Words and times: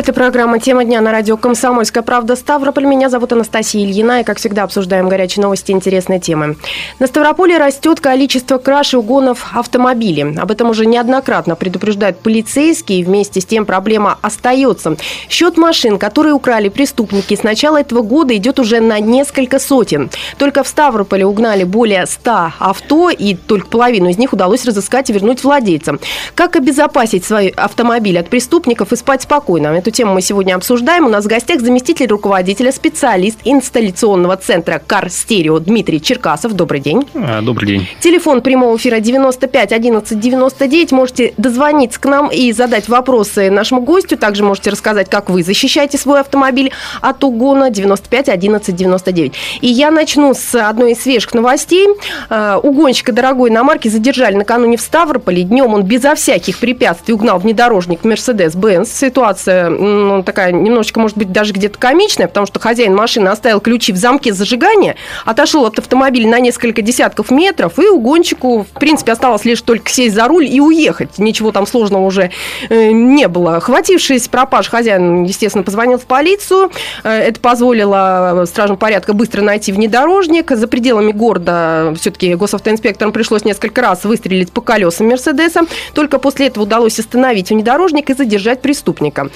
Это 0.00 0.14
программа 0.14 0.58
«Тема 0.58 0.84
дня» 0.84 1.02
на 1.02 1.12
радио 1.12 1.36
«Комсомольская 1.36 2.02
правда» 2.02 2.34
Ставрополь. 2.34 2.86
Меня 2.86 3.10
зовут 3.10 3.34
Анастасия 3.34 3.84
Ильина, 3.84 4.22
и, 4.22 4.24
как 4.24 4.38
всегда, 4.38 4.62
обсуждаем 4.62 5.10
горячие 5.10 5.42
новости 5.42 5.72
и 5.72 5.74
интересные 5.74 6.18
темы. 6.18 6.56
На 6.98 7.06
Ставрополе 7.06 7.58
растет 7.58 8.00
количество 8.00 8.56
краж 8.56 8.94
и 8.94 8.96
угонов 8.96 9.48
автомобилей. 9.52 10.38
Об 10.38 10.50
этом 10.50 10.70
уже 10.70 10.86
неоднократно 10.86 11.54
предупреждают 11.54 12.18
полицейские, 12.20 13.00
и 13.00 13.04
вместе 13.04 13.42
с 13.42 13.44
тем 13.44 13.66
проблема 13.66 14.16
остается. 14.22 14.96
Счет 15.28 15.58
машин, 15.58 15.98
которые 15.98 16.32
украли 16.32 16.70
преступники, 16.70 17.36
с 17.36 17.42
начала 17.42 17.78
этого 17.78 18.00
года 18.00 18.34
идет 18.34 18.58
уже 18.58 18.80
на 18.80 19.00
несколько 19.00 19.58
сотен. 19.58 20.08
Только 20.38 20.62
в 20.62 20.68
Ставрополе 20.68 21.26
угнали 21.26 21.64
более 21.64 22.06
100 22.06 22.52
авто, 22.58 23.10
и 23.10 23.34
только 23.34 23.66
половину 23.66 24.08
из 24.08 24.16
них 24.16 24.32
удалось 24.32 24.64
разыскать 24.64 25.10
и 25.10 25.12
вернуть 25.12 25.44
владельцам. 25.44 26.00
Как 26.34 26.56
обезопасить 26.56 27.26
свои 27.26 27.50
автомобили 27.50 28.16
от 28.16 28.30
преступников 28.30 28.94
и 28.94 28.96
спать 28.96 29.20
спокойно? 29.20 29.66
Эту 29.66 29.89
тему 29.90 30.14
мы 30.14 30.22
сегодня 30.22 30.54
обсуждаем. 30.54 31.06
У 31.06 31.08
нас 31.08 31.24
в 31.24 31.28
гостях 31.28 31.60
заместитель 31.60 32.06
руководителя, 32.06 32.72
специалист 32.72 33.38
инсталляционного 33.44 34.36
центра 34.36 34.80
«Кар 34.86 35.10
Стерео» 35.10 35.58
Дмитрий 35.58 36.00
Черкасов. 36.00 36.52
Добрый 36.52 36.80
день. 36.80 37.06
А, 37.14 37.42
добрый 37.42 37.68
день. 37.68 37.88
Телефон 38.00 38.42
прямого 38.42 38.76
эфира 38.76 39.00
95 39.00 39.72
11 39.72 40.18
99. 40.18 40.92
Можете 40.92 41.34
дозвониться 41.36 42.00
к 42.00 42.06
нам 42.06 42.28
и 42.28 42.52
задать 42.52 42.88
вопросы 42.88 43.50
нашему 43.50 43.80
гостю. 43.82 44.16
Также 44.16 44.44
можете 44.44 44.70
рассказать, 44.70 45.08
как 45.08 45.30
вы 45.30 45.42
защищаете 45.42 45.98
свой 45.98 46.20
автомобиль 46.20 46.72
от 47.00 47.22
угона 47.24 47.70
95 47.70 48.28
11 48.28 48.74
99. 48.74 49.32
И 49.60 49.68
я 49.68 49.90
начну 49.90 50.34
с 50.34 50.54
одной 50.54 50.92
из 50.92 51.02
свежих 51.02 51.34
новостей. 51.34 51.88
А, 52.28 52.58
угонщика 52.58 53.12
дорогой 53.12 53.50
иномарки 53.50 53.88
задержали 53.88 54.36
накануне 54.36 54.76
в 54.76 54.80
Ставрополе. 54.80 55.42
Днем 55.42 55.74
он 55.74 55.82
безо 55.82 56.14
всяких 56.14 56.58
препятствий 56.58 57.14
угнал 57.14 57.38
внедорожник 57.38 58.02
Mercedes-Benz. 58.02 58.86
Ситуация 58.86 59.70
ну, 59.80 60.22
такая 60.22 60.52
немножечко, 60.52 61.00
может 61.00 61.16
быть, 61.16 61.32
даже 61.32 61.52
где-то 61.52 61.78
комичная, 61.78 62.28
потому 62.28 62.46
что 62.46 62.60
хозяин 62.60 62.94
машины 62.94 63.28
оставил 63.28 63.60
ключи 63.60 63.92
в 63.92 63.96
замке 63.96 64.32
зажигания, 64.32 64.96
отошел 65.24 65.64
от 65.64 65.78
автомобиля 65.78 66.28
на 66.28 66.40
несколько 66.40 66.82
десятков 66.82 67.30
метров, 67.30 67.78
и 67.78 67.88
угонщику, 67.88 68.66
в 68.70 68.78
принципе, 68.78 69.12
осталось 69.12 69.44
лишь 69.44 69.62
только 69.62 69.90
сесть 69.90 70.14
за 70.14 70.28
руль 70.28 70.46
и 70.46 70.60
уехать. 70.60 71.18
Ничего 71.18 71.52
там 71.52 71.66
сложного 71.66 72.04
уже 72.04 72.30
э, 72.68 72.90
не 72.90 73.26
было. 73.28 73.60
Хватившись 73.60 74.28
пропаж, 74.28 74.68
хозяин, 74.68 75.24
естественно, 75.24 75.64
позвонил 75.64 75.98
в 75.98 76.04
полицию. 76.04 76.70
Э, 77.02 77.10
это 77.10 77.40
позволило 77.40 78.44
стражам 78.46 78.76
порядка 78.76 79.14
быстро 79.14 79.42
найти 79.42 79.72
внедорожник. 79.72 80.50
За 80.50 80.68
пределами 80.68 81.12
города 81.12 81.94
все-таки 81.98 82.34
госавтоинспекторам 82.34 83.12
пришлось 83.12 83.44
несколько 83.44 83.80
раз 83.80 84.04
выстрелить 84.04 84.52
по 84.52 84.60
колесам 84.60 85.08
Мерседеса. 85.08 85.62
Только 85.94 86.18
после 86.18 86.48
этого 86.48 86.64
удалось 86.64 86.98
остановить 86.98 87.50
внедорожник 87.50 88.10
и 88.10 88.14
задержать 88.14 88.60
преступника. 88.60 89.30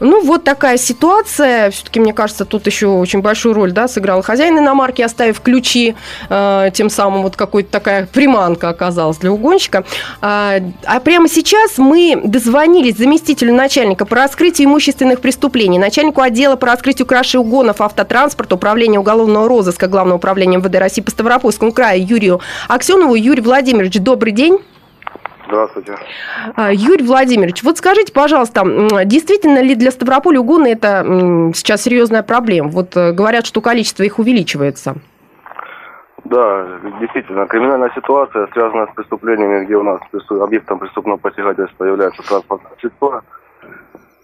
Ну, 0.00 0.24
вот 0.24 0.44
такая 0.44 0.76
ситуация. 0.76 1.70
Все-таки, 1.70 2.00
мне 2.00 2.12
кажется, 2.12 2.44
тут 2.44 2.66
еще 2.66 2.86
очень 2.88 3.20
большую 3.20 3.54
роль 3.54 3.72
да, 3.72 3.88
сыграл 3.88 4.22
хозяин 4.22 4.58
иномарки, 4.58 5.02
оставив 5.02 5.40
ключи. 5.40 5.94
Э, 6.28 6.70
тем 6.72 6.90
самым 6.90 7.22
вот 7.22 7.36
какой-то 7.36 7.70
такая 7.70 8.06
приманка 8.06 8.68
оказалась 8.68 9.18
для 9.18 9.32
угонщика. 9.32 9.84
А, 10.20 10.56
а 10.84 11.00
прямо 11.00 11.28
сейчас 11.28 11.78
мы 11.78 12.20
дозвонились 12.24 12.96
заместителю 12.96 13.54
начальника 13.54 14.04
по 14.04 14.16
раскрытию 14.16 14.68
имущественных 14.68 15.20
преступлений, 15.20 15.78
начальнику 15.78 16.20
отдела 16.20 16.56
по 16.56 16.66
раскрытию 16.66 17.06
краж 17.06 17.34
и 17.34 17.38
угонов 17.38 17.80
автотранспорта, 17.80 18.54
управления 18.54 18.98
уголовного 18.98 19.48
розыска 19.48 19.88
Главного 19.88 20.16
управления 20.16 20.58
МВД 20.58 20.76
России 20.76 21.02
по 21.02 21.10
Ставропольскому 21.10 21.72
краю 21.72 22.06
Юрию 22.06 22.40
Аксенову. 22.68 23.14
Юрий 23.14 23.42
Владимирович, 23.42 23.98
добрый 23.98 24.32
день. 24.32 24.58
Здравствуйте. 25.48 25.94
А, 26.56 26.70
Юрий 26.70 27.04
Владимирович, 27.04 27.62
вот 27.62 27.78
скажите, 27.78 28.12
пожалуйста, 28.12 28.64
действительно 29.06 29.62
ли 29.62 29.74
для 29.74 29.90
Ставрополя 29.90 30.40
угоны 30.40 30.68
это 30.68 31.02
сейчас 31.54 31.82
серьезная 31.82 32.22
проблема? 32.22 32.68
Вот 32.68 32.94
э, 32.96 33.12
говорят, 33.12 33.46
что 33.46 33.62
количество 33.62 34.02
их 34.02 34.18
увеличивается. 34.18 34.96
Да, 36.24 36.66
действительно, 37.00 37.46
криминальная 37.46 37.90
ситуация 37.94 38.46
связана 38.48 38.88
с 38.88 38.94
преступлениями, 38.94 39.64
где 39.64 39.76
у 39.76 39.82
нас 39.82 40.00
объектом 40.28 40.80
преступного 40.80 41.16
посягательства 41.16 41.84
является 41.84 42.22
транспортное 42.28 42.72
средство. 42.78 43.22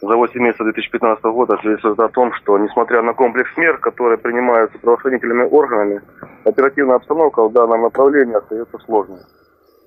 За 0.02 0.16
8 0.16 0.38
месяцев 0.38 0.64
2015 0.64 1.24
года 1.24 1.56
свидетельствует 1.56 2.00
о 2.00 2.08
том, 2.08 2.34
что 2.34 2.58
несмотря 2.58 3.00
на 3.00 3.14
комплекс 3.14 3.50
мер, 3.56 3.78
которые 3.78 4.18
принимаются 4.18 4.78
правоохранительными 4.78 5.44
органами, 5.44 6.02
оперативная 6.44 6.96
обстановка 6.96 7.48
в 7.48 7.52
данном 7.52 7.80
направлении 7.80 8.34
остается 8.34 8.78
сложной 8.80 9.20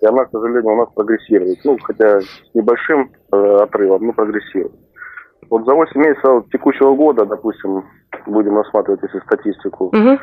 и 0.01 0.05
она, 0.05 0.25
к 0.25 0.31
сожалению, 0.31 0.73
у 0.73 0.77
нас 0.77 0.89
прогрессирует. 0.93 1.59
Ну, 1.63 1.77
хотя 1.83 2.21
с 2.21 2.51
небольшим 2.53 3.11
э, 3.31 3.55
отрывом, 3.61 4.05
но 4.05 4.13
прогрессирует. 4.13 4.73
Вот 5.49 5.65
за 5.65 5.73
8 5.73 5.99
месяцев 5.99 6.49
текущего 6.51 6.93
года, 6.93 7.25
допустим, 7.25 7.85
будем 8.25 8.57
рассматривать 8.57 9.01
если 9.03 9.19
статистику, 9.19 9.85
угу. 9.85 10.19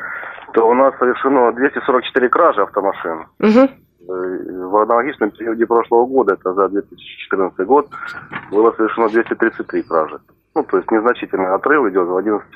то 0.53 0.69
у 0.69 0.73
нас 0.73 0.93
совершено 0.97 1.51
244 1.51 2.29
кражи 2.29 2.61
автомашин. 2.61 3.25
Угу. 3.39 3.69
В 4.07 4.77
аналогичном 4.83 5.31
периоде 5.31 5.65
прошлого 5.65 6.05
года, 6.05 6.33
это 6.33 6.53
за 6.53 6.69
2014 6.69 7.65
год, 7.65 7.87
было 8.51 8.71
совершено 8.73 9.09
233 9.09 9.81
кражи. 9.83 10.19
Ну, 10.53 10.63
то 10.63 10.77
есть 10.77 10.91
незначительный 10.91 11.53
отрыв 11.53 11.87
идет 11.87 12.07
в 12.07 12.15
11 12.15 12.47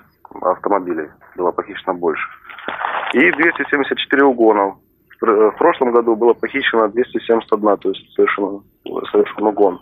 автомобилей, 0.41 1.09
было 1.35 1.52
похищено 1.52 1.96
больше. 1.96 2.24
И 3.13 3.31
274 3.31 4.24
угонов 4.24 4.75
в 5.22 5.56
прошлом 5.57 5.91
году 5.91 6.16
было 6.16 6.34
похищено 6.34 6.88
271, 6.88 7.78
то 7.78 7.90
есть 7.90 8.13
совершенно, 8.16 8.62
совершен 9.12 9.44
угон. 9.44 9.80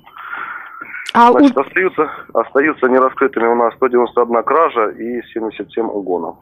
А 1.14 1.32
Значит, 1.32 1.58
у... 1.58 1.62
остаются, 1.62 2.12
остаются 2.34 2.88
нераскрытыми 2.88 3.48
у 3.48 3.56
нас 3.56 3.74
191 3.76 4.44
кража 4.44 4.90
и 4.90 5.22
77 5.34 5.86
угонов. 5.86 6.36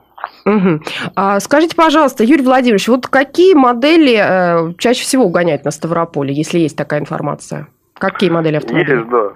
Угу. 0.45 0.79
А 1.16 1.39
скажите, 1.39 1.75
пожалуйста, 1.75 2.23
Юрий 2.23 2.44
Владимирович, 2.44 2.88
вот 2.88 3.07
какие 3.07 3.53
модели 3.53 4.17
э, 4.17 4.73
чаще 4.78 5.03
всего 5.03 5.25
угоняют 5.25 5.66
на 5.66 5.72
Ставрополе, 5.72 6.34
если 6.34 6.59
есть 6.59 6.78
такая 6.78 7.00
информация? 7.00 7.67
Какие 7.94 8.29
модели 8.29 8.57
автомобилей? 8.57 8.97
Есть, 8.97 9.09
да. 9.09 9.34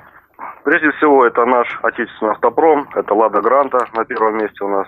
Прежде 0.64 0.92
всего, 0.94 1.26
это 1.26 1.46
наш 1.46 1.80
отечественный 1.84 2.32
автопром, 2.32 2.88
это 2.96 3.14
Лада 3.14 3.42
Гранта 3.42 3.88
на 3.96 4.04
первом 4.06 4.38
месте 4.38 4.64
у 4.64 4.68
нас 4.68 4.88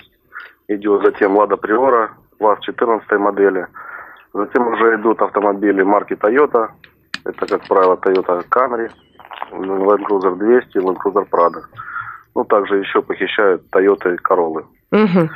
идет, 0.68 1.04
затем 1.04 1.38
Лада 1.38 1.56
Приора, 1.56 2.12
класс 2.38 2.60
14 2.62 3.10
модели– 3.20 3.68
Затем 4.34 4.68
уже 4.68 4.96
идут 4.96 5.22
автомобили 5.22 5.84
марки 5.84 6.14
Toyota. 6.14 6.70
Это, 7.26 7.46
как 7.46 7.68
правило, 7.68 7.96
Toyota 7.96 8.44
Camry, 8.50 8.90
Land 9.52 10.04
Cruiser 10.08 10.36
200, 10.36 10.78
Land 10.78 10.98
Cruiser 10.98 11.28
Prado. 11.30 11.62
Ну, 12.36 12.46
также 12.46 12.78
еще 12.78 13.02
похищают 13.02 13.64
Toyota 13.72 14.16
Corolla. 14.24 14.66
Угу. 14.92 15.30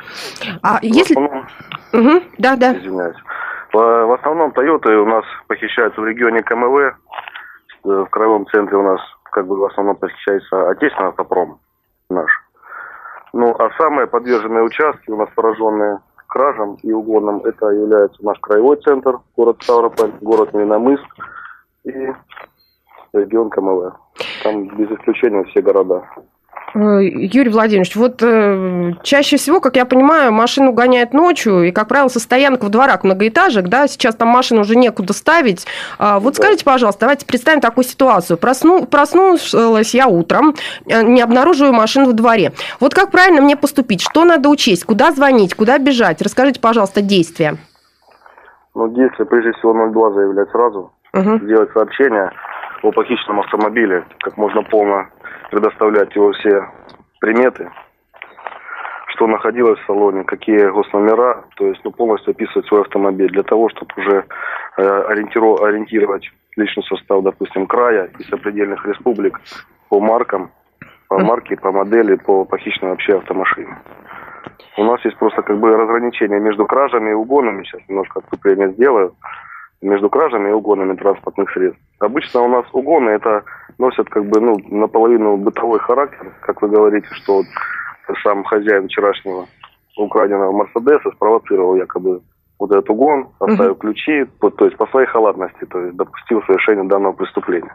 А 0.63 0.79
в 0.79 0.83
если... 0.83 1.13
Основном... 1.13 1.47
Угу. 1.93 2.23
Да, 2.37 2.55
да. 2.55 2.77
Извиняюсь. 2.77 3.17
В, 3.73 3.77
в 3.77 4.13
основном 4.13 4.51
Toyota 4.51 4.95
у 4.95 5.05
нас 5.05 5.25
похищаются 5.47 5.99
в 5.99 6.05
регионе 6.05 6.41
КМВ. 6.41 6.95
В 7.83 8.05
краевом 8.05 8.47
центре 8.47 8.77
у 8.77 8.83
нас 8.83 9.01
как 9.31 9.47
бы 9.47 9.57
в 9.57 9.65
основном 9.65 9.97
похищается 9.97 10.69
отечественный 10.69 11.09
автопром 11.09 11.59
наш. 12.09 12.31
Ну, 13.33 13.53
а 13.59 13.69
самые 13.77 14.07
подверженные 14.07 14.63
участки 14.63 15.11
у 15.11 15.17
нас 15.17 15.29
пораженные 15.35 15.99
кражам 16.35 16.77
и 16.83 16.91
угонам. 16.91 17.37
Это 17.45 17.67
является 17.67 18.23
наш 18.25 18.37
краевой 18.39 18.75
центр, 18.81 19.19
город 19.37 19.57
Ставрополь, 19.61 20.11
город 20.19 20.53
Миномыск 20.53 21.05
и 21.85 22.11
регион 23.13 23.49
КМВ. 23.49 23.93
Там 24.43 24.67
без 24.75 24.91
исключения 24.91 25.45
все 25.45 25.61
города. 25.61 26.03
Э, 26.75 26.99
Юрий 27.01 27.49
Владимирович, 27.49 27.95
вот 27.95 28.21
э, 28.21 28.93
чаще 29.01 29.37
всего, 29.37 29.61
как 29.61 29.77
я 29.77 29.85
понимаю, 29.85 30.33
машину 30.33 30.73
гоняют 30.73 31.13
ночью, 31.13 31.63
и, 31.63 31.71
как 31.71 31.87
правило, 31.87 32.09
со 32.09 32.19
стоянок 32.19 32.63
в 32.63 32.69
дворах 32.69 33.05
многоэтажек, 33.05 33.67
да, 33.67 33.87
сейчас 33.87 34.15
там 34.15 34.27
машину 34.27 34.61
уже 34.61 34.75
некуда 34.75 35.13
ставить. 35.13 35.65
А, 35.97 36.19
вот 36.19 36.35
да. 36.35 36.43
скажите, 36.43 36.65
пожалуйста, 36.65 37.01
давайте 37.01 37.25
представим 37.25 37.61
такую 37.61 37.85
ситуацию. 37.85 38.37
Просну, 38.37 38.85
проснулась 38.85 39.93
я 39.93 40.07
утром, 40.07 40.53
э, 40.85 41.01
не 41.01 41.21
обнаруживаю 41.21 41.73
машину 41.73 42.09
в 42.09 42.13
дворе. 42.13 42.51
Вот 42.81 42.93
как 42.93 43.09
правильно 43.09 43.41
мне 43.41 43.55
поступить? 43.55 44.01
Что 44.01 44.25
надо 44.25 44.49
учесть? 44.49 44.83
Куда 44.83 45.11
звонить? 45.11 45.55
Куда 45.55 45.77
бежать? 45.77 46.21
Расскажите, 46.21 46.59
пожалуйста, 46.59 47.01
действия. 47.01 47.55
Ну, 48.73 48.89
действия, 48.89 49.23
прежде 49.23 49.53
всего, 49.53 49.73
02 49.73 50.11
заявлять 50.11 50.49
сразу, 50.51 50.91
угу. 51.13 51.37
сделать 51.37 51.71
сообщение 51.71 52.31
о 52.83 52.91
похищенном 52.91 53.39
автомобиле, 53.39 54.03
как 54.19 54.35
можно 54.35 54.61
полно 54.63 55.07
предоставлять 55.51 56.15
его 56.15 56.31
все 56.33 56.69
приметы, 57.19 57.69
что 59.07 59.27
находилось 59.27 59.79
в 59.79 59.85
салоне, 59.85 60.23
какие 60.23 60.69
госномера, 60.69 61.45
то 61.55 61.67
есть 61.67 61.81
ну, 61.83 61.91
полностью 61.91 62.31
описывать 62.31 62.67
свой 62.67 62.81
автомобиль 62.81 63.31
для 63.31 63.43
того, 63.43 63.69
чтобы 63.69 63.91
уже 63.97 64.25
э, 64.77 64.81
ориентировать 64.81 66.29
личный 66.55 66.83
состав, 66.83 67.23
допустим, 67.23 67.67
края 67.67 68.09
и 68.19 68.23
сопредельных 68.23 68.85
республик 68.85 69.39
по 69.89 69.99
маркам, 69.99 70.51
по 71.07 71.19
марке, 71.19 71.55
по 71.55 71.71
модели, 71.71 72.15
по 72.15 72.45
похищенной 72.45 72.91
вообще 72.91 73.17
автомашине. 73.17 73.77
У 74.77 74.83
нас 74.83 75.03
есть 75.05 75.17
просто 75.17 75.41
как 75.41 75.57
бы 75.59 75.75
разграничение 75.75 76.39
между 76.39 76.65
кражами 76.65 77.11
и 77.11 77.13
угонами. 77.13 77.63
Сейчас 77.63 77.81
немножко 77.87 78.19
отступление 78.19 78.71
сделаю. 78.71 79.15
Между 79.85 80.09
кражами 80.09 80.49
и 80.49 80.53
угонами 80.53 80.95
транспортных 80.95 81.51
средств. 81.51 81.81
Обычно 81.99 82.41
у 82.41 82.47
нас 82.47 82.65
угоны 82.73 83.11
это 83.11 83.43
носят 83.77 84.09
как 84.09 84.25
бы 84.25 84.39
ну 84.39 84.57
наполовину 84.69 85.37
бытовой 85.37 85.79
характер, 85.79 86.33
как 86.41 86.61
вы 86.61 86.69
говорите, 86.69 87.07
что 87.11 87.37
вот 87.37 87.45
сам 88.23 88.43
хозяин 88.43 88.87
вчерашнего 88.87 89.45
украденного 89.97 90.51
Мерседеса 90.51 91.11
спровоцировал 91.11 91.75
якобы 91.75 92.21
вот 92.59 92.71
этот 92.71 92.89
угон, 92.89 93.29
оставил 93.39 93.73
угу. 93.73 93.79
ключи, 93.81 94.25
то 94.39 94.65
есть 94.65 94.77
по 94.77 94.87
своей 94.87 95.07
халатности, 95.07 95.65
то 95.65 95.79
есть 95.79 95.95
допустил 95.95 96.41
совершение 96.43 96.85
данного 96.85 97.13
преступления. 97.13 97.73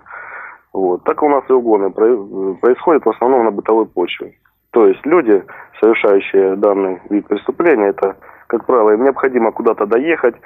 Вот. 0.72 1.04
Так 1.04 1.22
у 1.22 1.28
нас 1.28 1.44
и 1.48 1.52
угоны 1.52 1.90
происходят 1.90 3.04
в 3.04 3.10
основном 3.10 3.44
на 3.44 3.50
бытовой 3.50 3.86
почве. 3.86 4.34
То 4.70 4.86
есть 4.86 5.04
люди, 5.04 5.42
совершающие 5.80 6.56
данный 6.56 7.00
вид 7.10 7.26
преступления, 7.26 7.88
это, 7.88 8.16
как 8.46 8.64
правило, 8.66 8.90
им 8.90 9.02
необходимо 9.04 9.50
куда-то 9.50 9.86
доехать, 9.86 10.36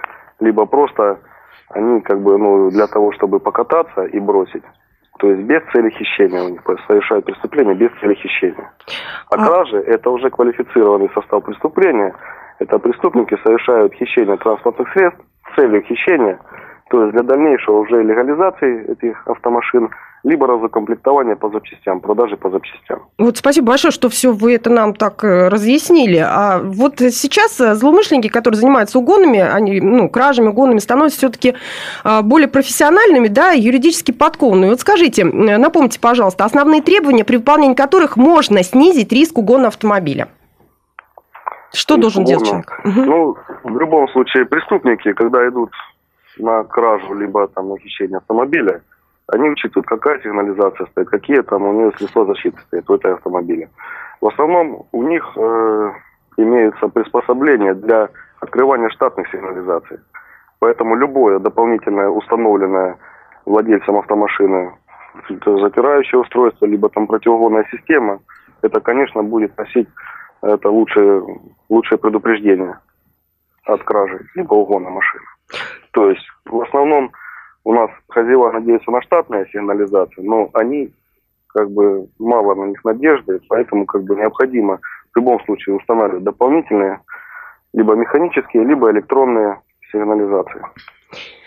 либо 0.41 0.65
просто 0.65 1.19
они 1.71 2.01
как 2.01 2.21
бы, 2.21 2.39
ну, 2.39 2.71
для 2.71 2.87
того, 2.87 3.13
чтобы 3.13 3.41
покататься 3.41 4.05
и 4.05 4.21
бросить. 4.21 4.63
То 5.19 5.31
есть 5.31 5.43
без 5.43 5.63
цели 5.73 5.91
хищения 5.91 6.43
у 6.43 6.49
них 6.49 6.63
совершают 6.87 7.25
преступление 7.25 7.75
без 7.75 7.91
цели 8.01 8.15
хищения. 8.15 8.73
А, 9.31 9.37
а 9.37 9.47
кражи– 9.47 9.77
это 9.87 10.11
уже 10.11 10.31
квалифицированный 10.31 11.11
состав 11.15 11.45
преступления. 11.45 12.15
Это 12.59 12.79
преступники 12.79 13.37
совершают 13.45 13.95
хищение 13.95 14.37
транспортных 14.37 14.93
средств 14.93 15.21
с 15.51 15.55
целью 15.55 15.83
хищения, 15.83 16.39
то 16.91 17.03
есть 17.03 17.15
для 17.15 17.23
дальнейшего 17.23 17.81
уже 17.81 18.03
легализации 18.03 18.91
этих 18.91 19.27
автомашин– 19.27 19.91
либо 20.25 20.47
разукомплектование 20.47 21.37
по 21.37 21.50
запчастям, 21.50 22.00
продажи 22.00 22.37
по 22.37 22.50
запчастям. 22.50 23.03
Вот 23.19 23.37
спасибо 23.37 23.69
большое, 23.69 23.93
что 23.93 24.09
все 24.09 24.32
вы 24.32 24.55
это 24.55 24.71
нам 24.71 24.94
так 24.94 25.23
э, 25.23 25.49
разъяснили. 25.49 26.17
А 26.17 26.61
вот 26.65 26.99
сейчас 26.99 27.61
э, 27.61 27.75
злоумышленники, 27.75 28.29
которые 28.29 28.59
занимаются 28.59 28.99
угонами, 28.99 29.38
они, 29.41 29.81
ну, 29.82 30.09
кражами, 30.09 30.49
угонами, 30.49 30.79
становятся 30.79 31.19
все-таки 31.19 31.55
а, 32.03 32.23
более 32.23 32.49
профессиональными, 32.49 33.29
да, 33.29 33.50
юридически 33.50 34.12
подкованными. 34.12 34.71
Вот 34.71 34.81
скажите, 34.81 35.25
напомните, 35.25 36.00
пожалуйста, 36.00 36.47
основные 36.47 36.81
требования, 36.81 37.25
при 37.25 37.37
выполнении 37.37 37.75
которых 37.75 38.17
можно 38.17 38.62
снизить 38.62 39.12
риск 39.12 39.37
угона 39.37 39.69
автомобиля. 39.69 40.29
Что 41.75 41.97
риск 41.97 42.00
должен 42.00 42.23
угона. 42.23 42.37
делать 42.38 42.49
человек? 42.49 42.81
Ну, 42.85 43.37
в 43.62 43.79
любом 43.79 44.09
случае, 44.09 44.47
преступники, 44.47 45.12
когда 45.12 45.47
идут 45.47 45.70
на 46.38 46.65
кражу, 46.65 47.12
либо 47.15 47.47
там 47.49 47.69
на 47.69 47.79
хищение 47.79 48.19
автомобиля, 48.19 48.81
они 49.29 49.49
учитывают, 49.49 49.87
какая 49.87 50.21
сигнализация 50.21 50.87
стоит, 50.87 51.09
какие 51.09 51.41
там 51.43 51.62
у 51.62 51.73
нее 51.73 51.93
средства 51.97 52.26
защиты 52.26 52.59
стоят 52.67 52.88
у 52.91 52.94
этой 52.94 53.15
автомобиля. 53.15 53.71
В 54.21 54.26
основном 54.26 54.87
у 54.93 55.03
них 55.03 55.25
э, 55.37 55.93
имеются 56.37 56.88
приспособления 56.88 57.75
для 57.75 58.09
открывания 58.41 58.91
штатных 58.91 59.29
сигнализаций. 59.31 59.99
Поэтому 60.59 60.94
любое 60.94 61.38
дополнительное 61.38 62.09
установленное 62.09 62.99
владельцем 63.47 63.97
автомашины 63.97 64.73
запирающее 65.29 66.20
устройство, 66.20 66.67
либо 66.67 66.88
там 66.88 67.06
противоугонная 67.06 67.67
система, 67.70 68.20
это, 68.62 68.81
конечно, 68.81 69.23
будет 69.23 69.56
носить 69.56 69.88
это 70.43 70.70
лучшее, 70.70 71.23
лучшее 71.69 71.99
предупреждение 71.99 72.79
от 73.65 73.82
кражи, 73.85 74.27
либо 74.35 74.55
угона 74.55 74.91
машины. 74.91 75.25
То 75.93 76.11
есть, 76.11 76.27
в 76.44 76.61
основном, 76.61 77.12
у 77.65 77.73
нас 77.73 77.91
хозяева 78.09 78.53
надеются 78.53 78.91
на 78.91 79.03
штатные 79.03 79.47
сигнализации, 79.47 80.21
но 80.23 80.51
они 80.53 80.93
как 81.49 81.71
бы 81.71 82.09
мало 82.19 82.55
на 82.55 82.65
них 82.67 82.85
надежды, 82.85 83.41
поэтому 83.49 83.87
как 83.87 84.03
бы 84.05 84.17
необходимо 84.17 84.81
в 85.13 85.17
любом 85.17 85.41
случае 85.45 85.77
устанавливать 85.77 86.25
дополнительные 86.25 87.01
либо 87.73 87.95
механические, 87.95 88.65
либо 88.65 88.91
электронные 88.91 89.61
сигнализации. 89.91 90.63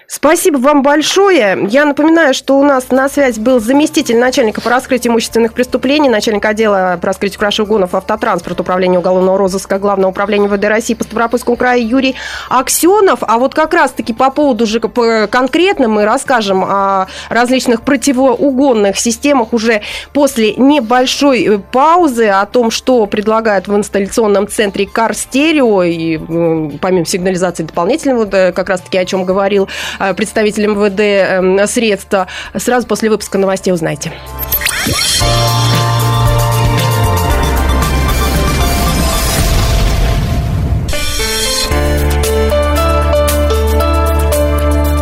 Спасибо 0.10 0.58
вам 0.60 0.84
большое. 0.84 1.68
Я 1.70 1.84
напоминаю, 1.84 2.34
что 2.34 2.58
у 2.58 2.64
нас 2.64 2.92
на 2.92 3.10
связь 3.10 3.38
был 3.38 3.60
заместитель 3.60 4.18
начальника 4.18 4.62
по 4.62 4.70
раскрытию 4.70 5.12
имущественных 5.12 5.54
преступлений, 5.54 6.08
начальник 6.08 6.46
отдела 6.46 6.98
по 7.02 7.08
раскрытию 7.08 7.38
краж 7.38 7.60
угонов 7.60 7.94
автотранспорта 7.94 8.62
Управления 8.62 9.00
уголовного 9.00 9.38
розыска 9.38 9.80
Главного 9.80 10.12
управления 10.12 10.48
ВД 10.48 10.64
России 10.64 10.94
по 10.94 11.04
Ставропольскому 11.04 11.58
краю 11.58 11.86
Юрий 11.86 12.16
Аксенов. 12.50 13.20
А 13.22 13.38
вот 13.38 13.54
как 13.54 13.74
раз-таки 13.74 14.14
по 14.14 14.32
поводу 14.32 14.66
же 14.66 14.80
конкретно 14.80 15.90
мы 15.90 16.06
расскажем 16.06 16.64
о 16.64 17.08
различных 17.28 17.82
противоугонных 17.82 18.98
системах 18.98 19.52
уже 19.52 19.82
после 20.14 20.56
небольшой 20.56 21.44
э, 21.44 21.58
паузы, 21.58 22.28
о 22.28 22.46
том, 22.46 22.72
что 22.72 23.08
предлагают 23.08 23.68
в 23.68 23.76
инсталляционном 23.76 24.48
центре 24.48 24.86
Stereo, 24.86 25.86
и 25.86 26.78
помимо 26.78 27.06
сигнализации 27.06 27.64
дополнительного, 27.64 28.54
как 28.54 28.70
раз-таки 28.70 28.98
о 28.98 29.04
чем 29.04 29.26
говорил 29.26 29.68
представитель 30.16 30.68
МВД 30.68 31.00
эм, 31.00 31.68
средства. 31.68 32.28
Сразу 32.56 32.88
после 32.88 33.10
выпуска 33.10 33.38
новостей 33.38 33.74
узнаете. 33.74 34.12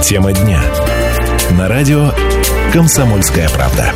Тема 0.03 0.31
дня. 0.33 0.61
На 1.57 1.67
радио 1.67 2.11
«Комсомольская 2.71 3.49
правда». 3.49 3.91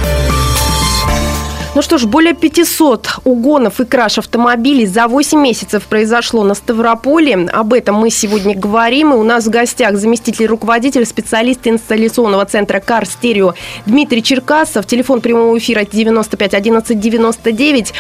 Ну 1.80 1.84
что 1.84 1.98
ж, 1.98 2.08
более 2.08 2.34
500 2.34 3.20
угонов 3.24 3.80
и 3.80 3.86
краж 3.86 4.18
автомобилей 4.18 4.86
за 4.86 5.08
8 5.08 5.40
месяцев 5.40 5.84
произошло 5.84 6.44
на 6.44 6.54
Ставрополе. 6.54 7.48
Об 7.54 7.72
этом 7.72 7.96
мы 7.96 8.10
сегодня 8.10 8.54
говорим. 8.54 9.14
И 9.14 9.16
у 9.16 9.24
нас 9.24 9.46
в 9.46 9.50
гостях 9.50 9.96
заместитель 9.96 10.48
руководителя, 10.48 11.06
специалист 11.06 11.66
инсталляционного 11.66 12.46
центра 12.46 12.80
Car 12.80 13.04
Stereo 13.04 13.54
Дмитрий 13.86 14.22
Черкасов. 14.22 14.88
Телефон 14.88 15.22
прямого 15.22 15.58
эфира 15.58 15.86
95 15.90 16.54
11 16.54 17.00
99. 17.00 17.94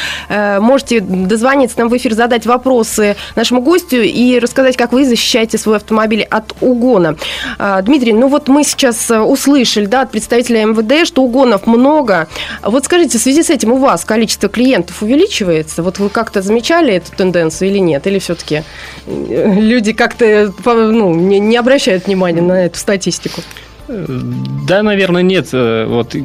Можете 0.59 0.99
дозвониться 0.99 1.79
нам 1.79 1.87
в 1.87 1.95
эфир, 1.95 2.15
задать 2.15 2.45
вопросы 2.45 3.15
нашему 3.37 3.61
гостю 3.61 4.01
и 4.01 4.39
рассказать, 4.39 4.75
как 4.75 4.91
вы 4.91 5.05
защищаете 5.05 5.57
свой 5.57 5.77
автомобиль 5.77 6.23
от 6.23 6.53
угона. 6.59 7.15
Э, 7.57 7.79
Дмитрий, 7.81 8.11
ну 8.11 8.27
вот 8.27 8.49
мы 8.49 8.65
сейчас 8.65 9.09
услышали 9.09 9.85
да, 9.85 10.01
от 10.01 10.11
представителя 10.11 10.65
МВД, 10.65 11.07
что 11.07 11.23
угонов 11.23 11.65
много. 11.65 12.27
Вот 12.61 12.83
скажите, 12.83 13.17
в 13.17 13.21
связи 13.21 13.41
с 13.41 13.49
этим 13.49 13.68
у 13.71 13.77
вас 13.77 14.05
количество 14.05 14.49
клиентов 14.49 15.01
увеличивается? 15.01 15.83
Вот 15.83 15.99
вы 15.99 16.09
как-то 16.09 16.41
замечали 16.41 16.93
эту 16.93 17.11
тенденцию 17.11 17.69
или 17.69 17.79
нет? 17.79 18.05
Или 18.07 18.19
все-таки 18.19 18.63
э, 19.05 19.53
люди 19.59 19.93
как-то 19.93 20.53
ну, 20.65 21.13
не, 21.15 21.39
не 21.39 21.57
обращают 21.57 22.07
внимания 22.07 22.41
на 22.41 22.65
эту 22.65 22.77
статистику? 22.77 23.41
Да, 23.87 24.83
наверное, 24.83 25.21
нет. 25.21 25.49
Э, 25.53 25.85
вот 25.87 26.15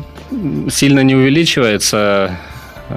сильно 0.71 1.01
не 1.01 1.15
увеличивается. 1.15 2.37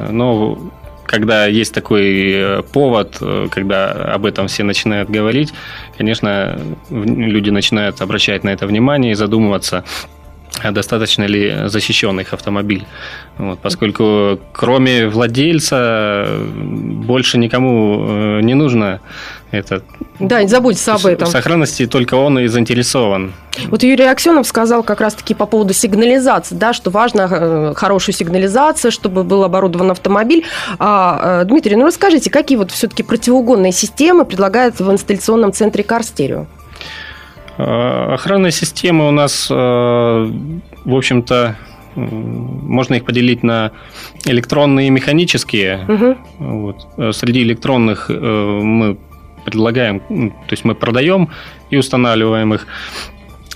Но 0.09 0.71
когда 1.05 1.45
есть 1.45 1.73
такой 1.73 2.31
э, 2.31 2.63
повод, 2.63 3.21
когда 3.51 3.91
об 3.91 4.25
этом 4.25 4.47
все 4.47 4.63
начинают 4.63 5.09
говорить, 5.09 5.53
конечно, 5.97 6.59
люди 6.89 7.49
начинают 7.49 8.01
обращать 8.01 8.43
на 8.43 8.49
это 8.49 8.67
внимание 8.67 9.13
и 9.13 9.15
задумываться, 9.15 9.85
достаточно 10.71 11.23
ли 11.23 11.67
защищен 11.67 12.19
их 12.19 12.33
автомобиль. 12.33 12.85
Вот, 13.37 13.59
поскольку 13.59 14.39
кроме 14.51 15.07
владельца 15.07 16.27
больше 16.47 17.37
никому 17.37 18.05
э, 18.07 18.41
не 18.41 18.53
нужно 18.53 18.99
это... 19.51 19.81
Да, 20.19 20.41
не 20.43 20.49
забудьте 20.49 20.91
об 20.91 21.05
этом. 21.05 21.27
В 21.27 21.31
сохранности 21.31 21.87
только 21.87 22.15
он 22.15 22.37
и 22.39 22.47
заинтересован. 22.47 23.33
Вот 23.69 23.81
Юрий 23.83 24.05
Аксенов 24.05 24.45
сказал 24.45 24.83
как 24.83 24.99
раз-таки 24.99 25.33
по 25.33 25.45
поводу 25.45 25.73
сигнализации, 25.73 26.55
да, 26.55 26.73
что 26.73 26.89
важно 26.89 27.27
э, 27.29 27.73
хорошую 27.75 28.13
сигнализацию, 28.13 28.91
чтобы 28.91 29.23
был 29.23 29.43
оборудован 29.43 29.91
автомобиль. 29.91 30.43
А, 30.79 31.41
э, 31.41 31.45
Дмитрий, 31.45 31.75
ну 31.75 31.85
расскажите, 31.85 32.29
какие 32.29 32.57
вот 32.57 32.71
все-таки 32.71 33.03
противоугонные 33.03 33.71
системы 33.71 34.25
предлагают 34.25 34.79
в 34.79 34.91
инсталляционном 34.91 35.53
центре 35.53 35.83
Карстерио? 35.83 36.45
Э, 37.57 38.13
охранные 38.13 38.51
системы 38.51 39.07
у 39.07 39.11
нас, 39.11 39.47
э, 39.49 39.53
в 39.55 40.95
общем-то, 40.95 41.55
можно 41.95 42.93
их 42.93 43.05
поделить 43.05 43.41
на 43.41 43.71
электронные 44.25 44.87
и 44.87 44.89
механические. 44.91 45.83
Угу. 45.87 46.17
Вот. 46.39 46.87
Э, 46.97 47.11
среди 47.11 47.41
электронных 47.41 48.09
мы 48.09 48.97
предлагаем, 49.45 50.01
то 50.01 50.51
есть 50.51 50.65
мы 50.65 50.75
продаем 50.75 51.29
и 51.71 51.77
устанавливаем 51.77 52.53
их. 52.53 52.67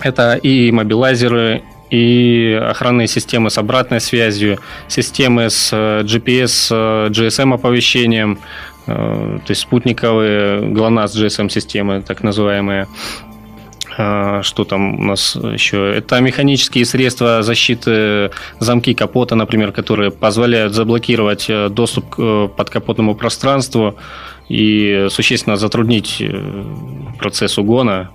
Это 0.00 0.34
и 0.34 0.72
мобилайзеры, 0.72 1.62
и 1.90 2.58
охранные 2.60 3.06
системы 3.06 3.50
с 3.50 3.58
обратной 3.58 4.00
связью, 4.00 4.58
системы 4.88 5.50
с 5.50 5.70
GPS, 5.72 7.10
GSM 7.10 7.54
оповещением, 7.54 8.38
то 8.86 9.42
есть 9.46 9.60
спутниковые 9.60 10.62
GLONASS 10.62 11.12
GSM 11.14 11.50
системы, 11.50 12.00
так 12.00 12.22
называемые. 12.22 12.88
А, 13.98 14.42
что 14.42 14.64
там 14.64 15.00
у 15.00 15.02
нас 15.02 15.34
еще? 15.36 15.94
Это 15.94 16.20
механические 16.20 16.84
средства 16.84 17.42
защиты 17.42 18.30
замки 18.58 18.94
капота, 18.94 19.34
например, 19.34 19.72
которые 19.72 20.10
позволяют 20.10 20.72
заблокировать 20.72 21.46
э, 21.48 21.68
доступ 21.68 22.10
к 22.10 22.18
э, 22.18 22.48
подкапотному 22.56 23.14
пространству 23.14 23.96
и 24.48 25.06
существенно 25.10 25.56
затруднить 25.56 26.16
э, 26.20 26.64
процесс 27.18 27.58
угона. 27.58 28.10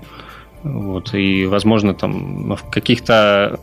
Вот, 0.64 1.14
и, 1.14 1.46
возможно, 1.46 1.94
там 1.94 2.56
в 2.56 2.70
каких-то 2.70 3.60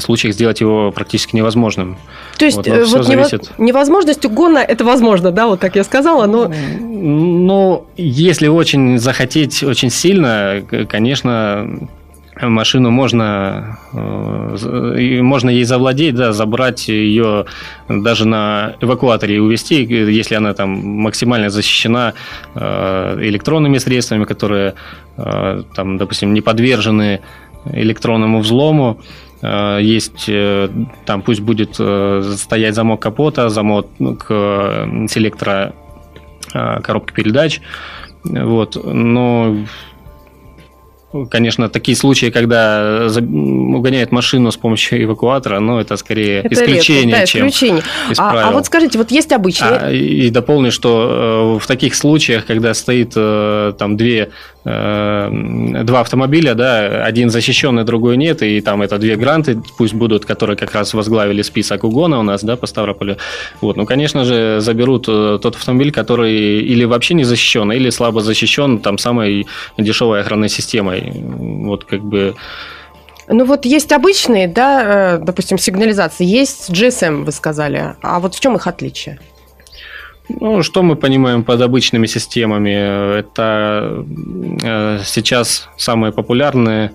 случаях 0.00 0.34
сделать 0.34 0.60
его 0.60 0.90
практически 0.90 1.36
невозможным. 1.36 1.96
То 2.38 2.44
есть 2.44 2.56
вот, 2.56 2.66
э, 2.66 2.84
вот 2.84 3.04
зависит... 3.04 3.52
невозможность 3.58 4.24
угона 4.24 4.58
это 4.58 4.84
возможно, 4.84 5.30
да, 5.30 5.46
вот 5.46 5.60
так 5.60 5.76
я 5.76 5.84
сказала, 5.84 6.26
но... 6.26 6.50
Ну, 6.80 7.86
если 7.96 8.48
очень 8.48 8.98
захотеть 8.98 9.62
очень 9.62 9.90
сильно, 9.90 10.62
конечно, 10.88 11.88
машину 12.40 12.90
можно, 12.90 13.78
э, 13.92 15.20
можно 15.22 15.50
ей 15.50 15.64
завладеть, 15.64 16.14
да, 16.14 16.32
забрать 16.32 16.88
ее 16.88 17.44
даже 17.88 18.26
на 18.26 18.74
эвакуаторе 18.80 19.36
и 19.36 19.38
увезти, 19.38 19.84
если 19.84 20.34
она 20.34 20.54
там 20.54 20.70
максимально 20.70 21.50
защищена 21.50 22.14
э, 22.54 23.18
электронными 23.20 23.78
средствами, 23.78 24.24
которые 24.24 24.74
там, 25.16 25.96
допустим, 25.96 26.34
не 26.34 26.40
подвержены 26.40 27.20
электронному 27.72 28.40
взлому. 28.40 28.98
Э, 29.42 29.78
есть, 29.80 30.24
э, 30.28 30.68
там 31.04 31.22
пусть 31.22 31.40
будет 31.40 31.76
э, 31.78 32.34
стоять 32.36 32.74
замок 32.74 33.00
капота, 33.00 33.48
замок 33.48 33.88
к 33.98 34.88
селектора 35.08 35.74
коробки 36.52 37.12
передач. 37.12 37.60
Вот. 38.22 38.78
Но 38.84 39.56
Конечно, 41.30 41.68
такие 41.68 41.96
случаи, 41.96 42.30
когда 42.30 43.06
угоняют 43.08 44.10
машину 44.10 44.50
с 44.50 44.56
помощью 44.56 45.04
эвакуатора, 45.04 45.60
но 45.60 45.80
это 45.80 45.96
скорее 45.96 46.40
это 46.40 46.52
исключение, 46.52 47.04
редко, 47.04 47.20
да, 47.20 47.26
чем 47.26 47.48
исключение. 47.48 47.82
из 48.10 48.18
а, 48.18 48.48
А 48.48 48.50
вот 48.50 48.66
скажите, 48.66 48.98
вот 48.98 49.12
есть 49.12 49.30
обычные... 49.30 49.70
А, 49.70 49.92
и 49.92 50.28
дополню, 50.30 50.72
что 50.72 51.60
в 51.62 51.66
таких 51.68 51.94
случаях, 51.94 52.46
когда 52.46 52.74
стоит 52.74 53.14
там 53.14 53.96
две 53.96 54.32
два 54.64 56.00
автомобиля, 56.00 56.54
да, 56.54 57.04
один 57.04 57.28
защищенный, 57.28 57.84
другой 57.84 58.16
нет, 58.16 58.42
и 58.42 58.60
там 58.62 58.80
это 58.80 58.98
две 58.98 59.16
гранты, 59.16 59.60
пусть 59.76 59.92
будут, 59.92 60.24
которые 60.24 60.56
как 60.56 60.74
раз 60.74 60.94
возглавили 60.94 61.42
список 61.42 61.84
угона 61.84 62.18
у 62.18 62.22
нас, 62.22 62.42
да, 62.42 62.56
по 62.56 62.66
Ставрополю. 62.66 63.18
Вот, 63.60 63.76
ну, 63.76 63.84
конечно 63.84 64.24
же, 64.24 64.60
заберут 64.60 65.06
э, 65.08 65.38
тот 65.42 65.56
автомобиль, 65.56 65.92
который 65.92 66.32
или 66.62 66.84
вообще 66.84 67.14
не 67.14 67.24
защищен, 67.24 67.72
или 67.72 67.90
слабо 67.90 68.22
защищен, 68.22 68.78
там, 68.78 68.96
самой 68.96 69.46
дешевой 69.76 70.20
охранной 70.20 70.48
системой. 70.48 71.12
Вот, 71.14 71.84
как 71.84 72.02
бы... 72.02 72.34
Ну 73.28 73.44
вот 73.44 73.66
есть 73.66 73.92
обычные, 73.92 74.48
да, 74.48 75.16
э, 75.16 75.18
допустим, 75.18 75.58
сигнализации, 75.58 76.24
есть 76.24 76.70
GSM, 76.70 77.24
вы 77.24 77.32
сказали. 77.32 77.96
А 78.02 78.18
вот 78.18 78.34
в 78.34 78.40
чем 78.40 78.56
их 78.56 78.66
отличие? 78.66 79.18
Ну, 80.28 80.62
что 80.62 80.82
мы 80.82 80.96
понимаем 80.96 81.44
под 81.44 81.60
обычными 81.60 82.06
системами? 82.06 83.18
Это 83.18 84.04
э, 84.62 85.00
сейчас 85.04 85.68
самые 85.76 86.12
популярные 86.12 86.92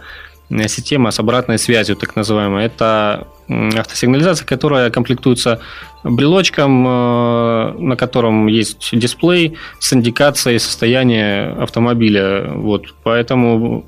э, 0.50 0.68
система 0.68 1.12
с 1.12 1.20
обратной 1.20 1.60
связью, 1.60 1.96
так 1.96 2.16
называемая. 2.16 2.66
Это 2.66 3.28
автосигнализация, 3.48 4.46
которая 4.48 4.90
комплектуется 4.90 5.60
брелочком, 6.04 6.88
э, 6.88 7.74
на 7.78 7.96
котором 7.96 8.48
есть 8.48 8.90
дисплей 8.94 9.58
с 9.80 9.94
индикацией 9.94 10.60
состояния 10.60 11.56
автомобиля. 11.60 12.50
Вот, 12.56 12.96
поэтому 13.04 13.86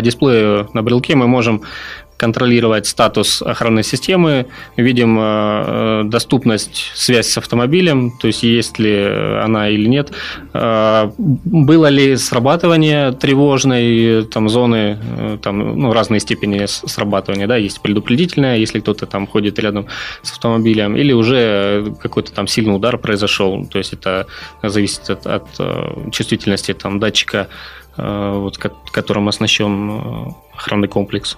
дисплей 0.00 0.66
на 0.72 0.82
брелке 0.82 1.16
мы 1.16 1.26
можем 1.28 1.62
контролировать 2.18 2.86
статус 2.86 3.42
охранной 3.42 3.84
системы, 3.84 4.46
видим 4.76 5.16
э, 5.20 6.02
доступность, 6.04 6.90
связь 6.94 7.28
с 7.28 7.38
автомобилем, 7.38 8.10
то 8.10 8.26
есть 8.26 8.42
есть 8.42 8.78
ли 8.80 9.04
она 9.42 9.68
или 9.68 9.88
нет, 9.88 10.10
э, 10.52 11.10
было 11.16 11.86
ли 11.86 12.16
срабатывание 12.16 13.12
тревожной 13.12 14.24
там, 14.24 14.48
зоны, 14.48 14.98
э, 15.00 15.38
там, 15.40 15.78
ну, 15.78 15.92
разные 15.92 16.18
степени 16.18 16.66
срабатывания, 16.66 17.46
да, 17.46 17.56
есть 17.56 17.80
предупредительное, 17.80 18.56
если 18.56 18.80
кто-то 18.80 19.06
там 19.06 19.28
ходит 19.28 19.58
рядом 19.60 19.86
с 20.22 20.32
автомобилем, 20.32 20.96
или 20.96 21.12
уже 21.12 21.94
какой-то 22.02 22.32
там 22.32 22.48
сильный 22.48 22.74
удар 22.74 22.98
произошел, 22.98 23.64
то 23.66 23.78
есть 23.78 23.92
это 23.92 24.26
зависит 24.62 25.08
от, 25.08 25.24
от 25.26 26.12
чувствительности 26.12 26.74
там, 26.74 26.98
датчика 26.98 27.46
Э, 27.87 27.87
вот, 27.98 28.58
которым 28.92 29.28
оснащен 29.28 29.90
э, 29.90 30.32
охранный 30.54 30.88
комплекс. 30.88 31.36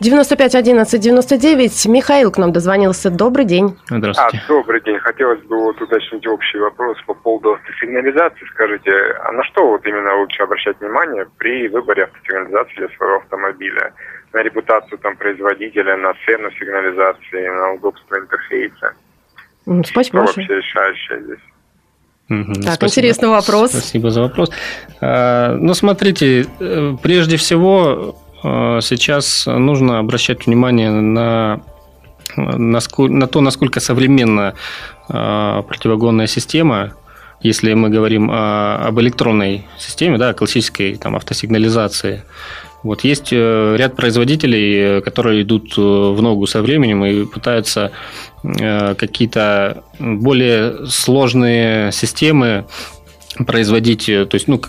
95 0.00 0.54
11 0.56 1.00
99. 1.00 1.86
Михаил 1.86 2.32
к 2.32 2.38
нам 2.38 2.52
дозвонился. 2.52 3.10
Добрый 3.10 3.44
день. 3.44 3.76
Здравствуйте. 3.88 4.42
А, 4.44 4.48
добрый 4.48 4.80
день. 4.80 4.98
Хотелось 4.98 5.40
бы 5.42 5.56
вот 5.56 5.80
уточнить 5.80 6.26
общий 6.26 6.58
вопрос 6.58 6.98
по 7.06 7.14
поводу 7.14 7.52
автосигнализации. 7.52 8.44
Скажите, 8.54 8.90
а 9.24 9.32
на 9.32 9.44
что 9.44 9.66
вот 9.66 9.86
именно 9.86 10.16
лучше 10.16 10.42
обращать 10.42 10.80
внимание 10.80 11.26
при 11.38 11.68
выборе 11.68 12.04
автосигнализации 12.04 12.74
для 12.76 12.88
своего 12.96 13.16
автомобиля? 13.16 13.92
На 14.32 14.42
репутацию 14.42 14.98
там 14.98 15.16
производителя, 15.16 15.96
на 15.96 16.14
цену 16.26 16.50
сигнализации, 16.52 17.48
на 17.48 17.72
удобство 17.74 18.16
интерфейса? 18.16 18.94
Спасибо 19.84 20.26
Что 20.26 20.40
вообще 20.40 20.56
решающее 20.56 21.22
здесь? 21.22 21.49
Угу, 22.30 22.54
так, 22.62 22.74
спасибо. 22.74 22.86
интересный 22.86 23.28
вопрос. 23.28 23.70
Спасибо 23.70 24.10
за 24.10 24.22
вопрос. 24.22 24.50
А, 25.00 25.56
ну, 25.56 25.74
смотрите, 25.74 26.46
э, 26.60 26.96
прежде 27.02 27.36
всего 27.36 28.14
э, 28.44 28.78
сейчас 28.82 29.46
нужно 29.46 29.98
обращать 29.98 30.46
внимание 30.46 30.90
на, 30.90 31.60
на, 32.36 33.26
то, 33.26 33.40
насколько 33.40 33.80
современна 33.80 34.54
э, 35.08 35.62
противогонная 35.66 36.28
система, 36.28 36.92
если 37.42 37.74
мы 37.74 37.88
говорим 37.88 38.30
об 38.30 39.00
электронной 39.00 39.66
системе, 39.78 40.18
да, 40.18 40.32
классической 40.32 40.96
там, 40.96 41.16
автосигнализации. 41.16 42.22
Вот 42.82 43.02
есть 43.02 43.32
ряд 43.32 43.96
производителей, 43.96 45.00
которые 45.02 45.42
идут 45.42 45.76
в 45.76 46.20
ногу 46.20 46.46
со 46.46 46.60
временем 46.62 47.04
и 47.04 47.24
пытаются 47.24 47.92
Э, 47.92 48.29
какие-то 48.42 49.84
более 49.98 50.86
сложные 50.86 51.92
системы 51.92 52.66
производить, 53.46 54.08
э, 54.08 54.26
то 54.26 54.34
есть, 54.34 54.48
ну, 54.48 54.60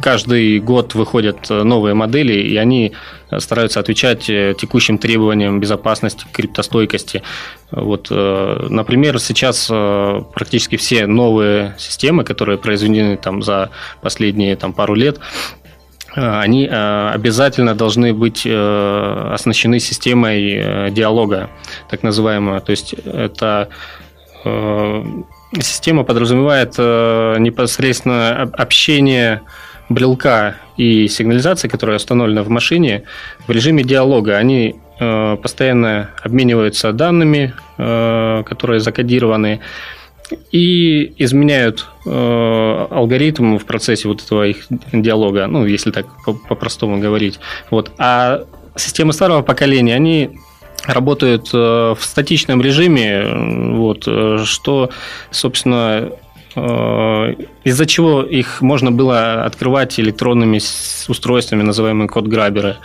каждый 0.00 0.60
год 0.60 0.94
выходят 0.94 1.48
новые 1.50 1.94
модели, 1.94 2.32
и 2.32 2.56
они 2.56 2.92
стараются 3.38 3.80
отвечать 3.80 4.28
э, 4.30 4.54
текущим 4.58 4.98
требованиям 4.98 5.60
безопасности, 5.60 6.26
криптостойкости. 6.32 7.22
Вот, 7.70 8.08
например, 8.10 9.18
сейчас 9.18 9.66
практически 9.66 10.76
все 10.76 11.06
новые 11.06 11.74
системы, 11.76 12.22
которые 12.22 12.56
произведены 12.56 13.16
там, 13.16 13.42
за 13.42 13.70
последние 14.00 14.54
там, 14.54 14.72
пару 14.72 14.94
лет, 14.94 15.18
Э, 15.18 15.63
они 16.14 16.66
э, 16.66 17.10
обязательно 17.12 17.74
должны 17.74 18.14
быть 18.14 18.42
э, 18.46 19.30
оснащены 19.32 19.80
системой 19.80 20.90
диалога, 20.90 21.50
так 21.90 22.02
называемого. 22.02 22.60
То 22.60 22.70
есть 22.70 22.92
это 22.92 23.68
система 25.58 26.04
подразумевает 26.04 26.76
непосредственно 26.76 28.42
общение 28.42 29.40
брелка 29.88 30.56
и 30.76 31.08
сигнализации, 31.08 31.68
которая 31.68 31.96
установлена 31.96 32.42
в 32.42 32.50
машине, 32.50 33.04
в 33.46 33.50
режиме 33.50 33.84
диалога. 33.84 34.36
Они 34.36 34.76
постоянно 34.98 36.10
обмениваются 36.22 36.92
данными, 36.92 37.54
которые 37.78 38.80
закодированы, 38.80 39.60
и 40.52 41.12
изменяют 41.18 41.86
э, 42.06 42.86
алгоритм 42.90 43.58
в 43.58 43.64
процессе 43.64 44.08
вот 44.08 44.22
этого 44.22 44.46
их 44.46 44.66
диалога, 44.92 45.46
ну, 45.46 45.66
если 45.66 45.90
так 45.90 46.06
по-простому 46.48 46.98
говорить. 46.98 47.40
Вот. 47.70 47.92
А 47.98 48.44
системы 48.76 49.12
старого 49.12 49.42
поколения, 49.42 49.94
они 49.94 50.30
работают 50.86 51.50
э, 51.52 51.56
в 51.56 51.98
статичном 52.00 52.62
режиме, 52.62 53.74
вот, 53.74 54.04
э, 54.06 54.38
что, 54.44 54.90
собственно, 55.30 56.10
э, 56.56 57.34
из-за 57.64 57.86
чего 57.86 58.22
их 58.22 58.62
можно 58.62 58.90
было 58.90 59.44
открывать 59.44 59.98
электронными 60.00 60.58
устройствами, 61.08 61.62
называемые 61.62 62.08
код-граберы. 62.08 62.76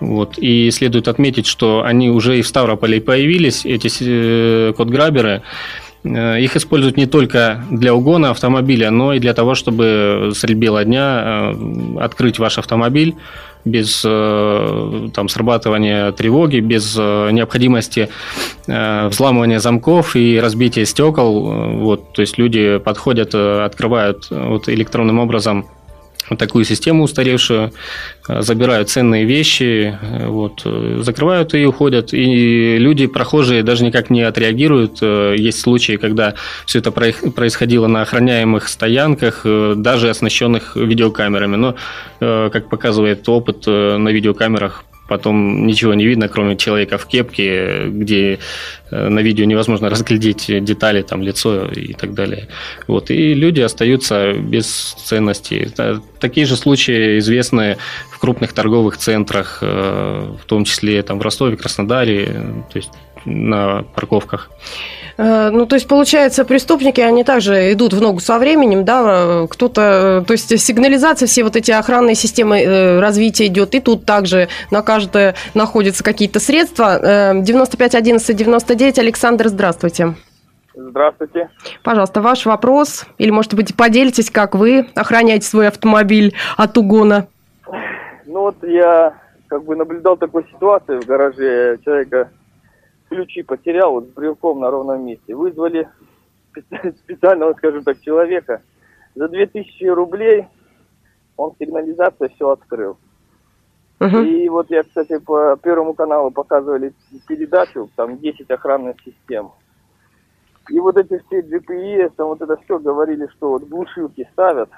Вот. 0.00 0.38
И 0.38 0.70
следует 0.70 1.08
отметить, 1.08 1.46
что 1.46 1.82
они 1.84 2.10
уже 2.10 2.38
и 2.38 2.42
в 2.42 2.48
Ставрополе 2.48 3.00
появились, 3.00 3.66
эти 3.66 3.88
э, 4.00 4.72
код-граберы, 4.74 5.42
Э, 5.42 5.87
их 6.16 6.56
используют 6.56 6.96
не 6.96 7.06
только 7.06 7.64
для 7.70 7.94
угона 7.94 8.30
автомобиля, 8.30 8.90
но 8.90 9.12
и 9.12 9.18
для 9.18 9.34
того, 9.34 9.54
чтобы 9.54 10.32
средь 10.34 10.56
бела 10.56 10.84
дня 10.84 11.52
э, 11.52 11.98
открыть 12.00 12.38
ваш 12.38 12.58
автомобиль 12.58 13.14
без 13.64 14.02
э, 14.04 15.08
там, 15.12 15.28
срабатывания 15.28 16.12
тревоги, 16.12 16.60
без 16.60 16.96
необходимости 16.96 18.08
взламывания 18.66 19.58
замков 19.58 20.16
и 20.16 20.38
разбития 20.40 20.84
стекол. 20.84 21.42
Вот, 21.78 22.12
то 22.12 22.22
есть 22.22 22.38
люди 22.38 22.78
подходят, 22.78 23.34
открывают 23.34 24.28
вот, 24.30 24.68
электронным 24.68 25.18
образом 25.18 25.66
такую 26.36 26.64
систему 26.64 27.04
устаревшую, 27.04 27.72
э, 28.28 28.42
забирают 28.42 28.90
ценные 28.90 29.24
вещи, 29.24 29.98
э, 30.00 30.26
вот, 30.26 30.62
э, 30.64 31.00
закрывают 31.02 31.54
и 31.54 31.64
уходят. 31.64 32.12
И 32.12 32.76
люди, 32.78 33.06
прохожие, 33.06 33.62
даже 33.62 33.84
никак 33.84 34.10
не 34.10 34.22
отреагируют. 34.22 35.02
Есть 35.02 35.60
случаи, 35.60 35.96
когда 35.96 36.34
все 36.66 36.80
это 36.80 36.90
происходило 36.90 37.86
на 37.86 38.02
охраняемых 38.02 38.68
стоянках, 38.68 39.46
даже 39.76 40.10
оснащенных 40.10 40.76
видеокамерами. 40.76 41.56
Но, 41.56 41.74
как 42.20 42.68
показывает 42.68 43.28
опыт, 43.28 43.66
на 43.66 44.08
видеокамерах 44.08 44.84
потом 45.08 45.66
ничего 45.66 45.94
не 45.94 46.06
видно, 46.06 46.28
кроме 46.28 46.56
человека 46.56 46.98
в 46.98 47.06
кепке, 47.06 47.88
где 47.88 48.38
э, 48.90 49.08
на 49.08 49.20
видео 49.20 49.44
невозможно 49.46 49.90
разглядеть 49.90 50.46
детали, 50.64 51.02
там, 51.02 51.22
лицо 51.22 51.66
и 51.66 51.94
так 51.94 52.14
далее. 52.14 52.48
Вот. 52.86 53.10
И 53.10 53.34
люди 53.34 53.60
остаются 53.60 54.34
без 54.34 54.94
ценности. 55.04 55.72
Такие 56.20 56.46
же 56.46 56.56
случаи 56.56 57.18
известны 57.18 57.78
в 58.10 58.18
крупных 58.18 58.52
торговых 58.52 58.98
центрах, 58.98 59.58
э, 59.62 60.36
в 60.40 60.44
том 60.44 60.64
числе 60.64 61.02
там, 61.02 61.18
в 61.18 61.22
Ростове, 61.22 61.56
Краснодаре, 61.56 62.26
то 62.70 62.76
есть 62.76 62.90
на 63.24 63.84
парковках. 63.94 64.50
Э, 65.16 65.50
ну, 65.50 65.66
то 65.66 65.74
есть, 65.74 65.88
получается, 65.88 66.44
преступники, 66.44 67.00
они 67.00 67.24
также 67.24 67.72
идут 67.72 67.92
в 67.92 68.00
ногу 68.00 68.20
со 68.20 68.38
временем, 68.38 68.84
да, 68.84 69.46
кто-то, 69.50 70.24
то 70.26 70.32
есть, 70.32 70.58
сигнализация, 70.60 71.26
все 71.26 71.42
вот 71.42 71.56
эти 71.56 71.72
охранные 71.72 72.14
системы 72.14 72.60
э, 72.60 73.00
развития 73.00 73.46
идет, 73.46 73.74
и 73.74 73.80
тут 73.80 74.04
также 74.06 74.48
на 74.70 74.82
каждое 74.82 75.34
находятся 75.54 76.04
какие-то 76.04 76.38
средства. 76.38 77.32
95 77.34 77.94
11 77.94 78.36
99, 78.36 78.98
Александр, 78.98 79.48
здравствуйте. 79.48 80.14
Здравствуйте. 80.74 81.50
Пожалуйста, 81.82 82.22
ваш 82.22 82.46
вопрос, 82.46 83.04
или, 83.18 83.30
может 83.30 83.54
быть, 83.54 83.76
поделитесь, 83.76 84.30
как 84.30 84.54
вы 84.54 84.86
охраняете 84.94 85.44
свой 85.44 85.66
автомобиль 85.66 86.34
от 86.56 86.78
угона? 86.78 87.26
Ну, 88.26 88.40
вот 88.42 88.56
я 88.62 89.14
как 89.48 89.64
бы 89.64 89.74
наблюдал 89.74 90.16
такую 90.16 90.44
ситуацию 90.52 91.02
в 91.02 91.06
гараже 91.06 91.78
человека 91.84 92.30
ключи 93.08 93.42
потерял 93.42 93.92
вот 93.92 94.06
с 94.06 94.08
брелком 94.08 94.60
на 94.60 94.70
ровном 94.70 95.04
месте. 95.04 95.34
Вызвали 95.34 95.88
специального, 97.04 97.54
скажем 97.54 97.84
так, 97.84 98.00
человека. 98.00 98.62
За 99.14 99.28
2000 99.28 99.84
рублей 99.86 100.46
он 101.36 101.54
сигнализация 101.58 102.28
все 102.28 102.50
открыл. 102.50 102.98
Uh-huh. 104.00 104.26
И 104.26 104.48
вот 104.48 104.70
я, 104.70 104.84
кстати, 104.84 105.18
по 105.18 105.56
Первому 105.56 105.92
каналу 105.94 106.30
показывали 106.30 106.94
передачу, 107.26 107.90
там 107.96 108.18
10 108.18 108.48
охранных 108.50 108.96
систем. 109.04 109.50
И 110.70 110.78
вот 110.78 110.96
эти 110.96 111.20
все 111.26 111.40
GPS, 111.40 112.12
там 112.16 112.28
вот 112.28 112.40
это 112.40 112.56
все 112.58 112.78
говорили, 112.78 113.26
что 113.36 113.50
вот 113.50 113.64
глушилки 113.64 114.28
ставят, 114.32 114.70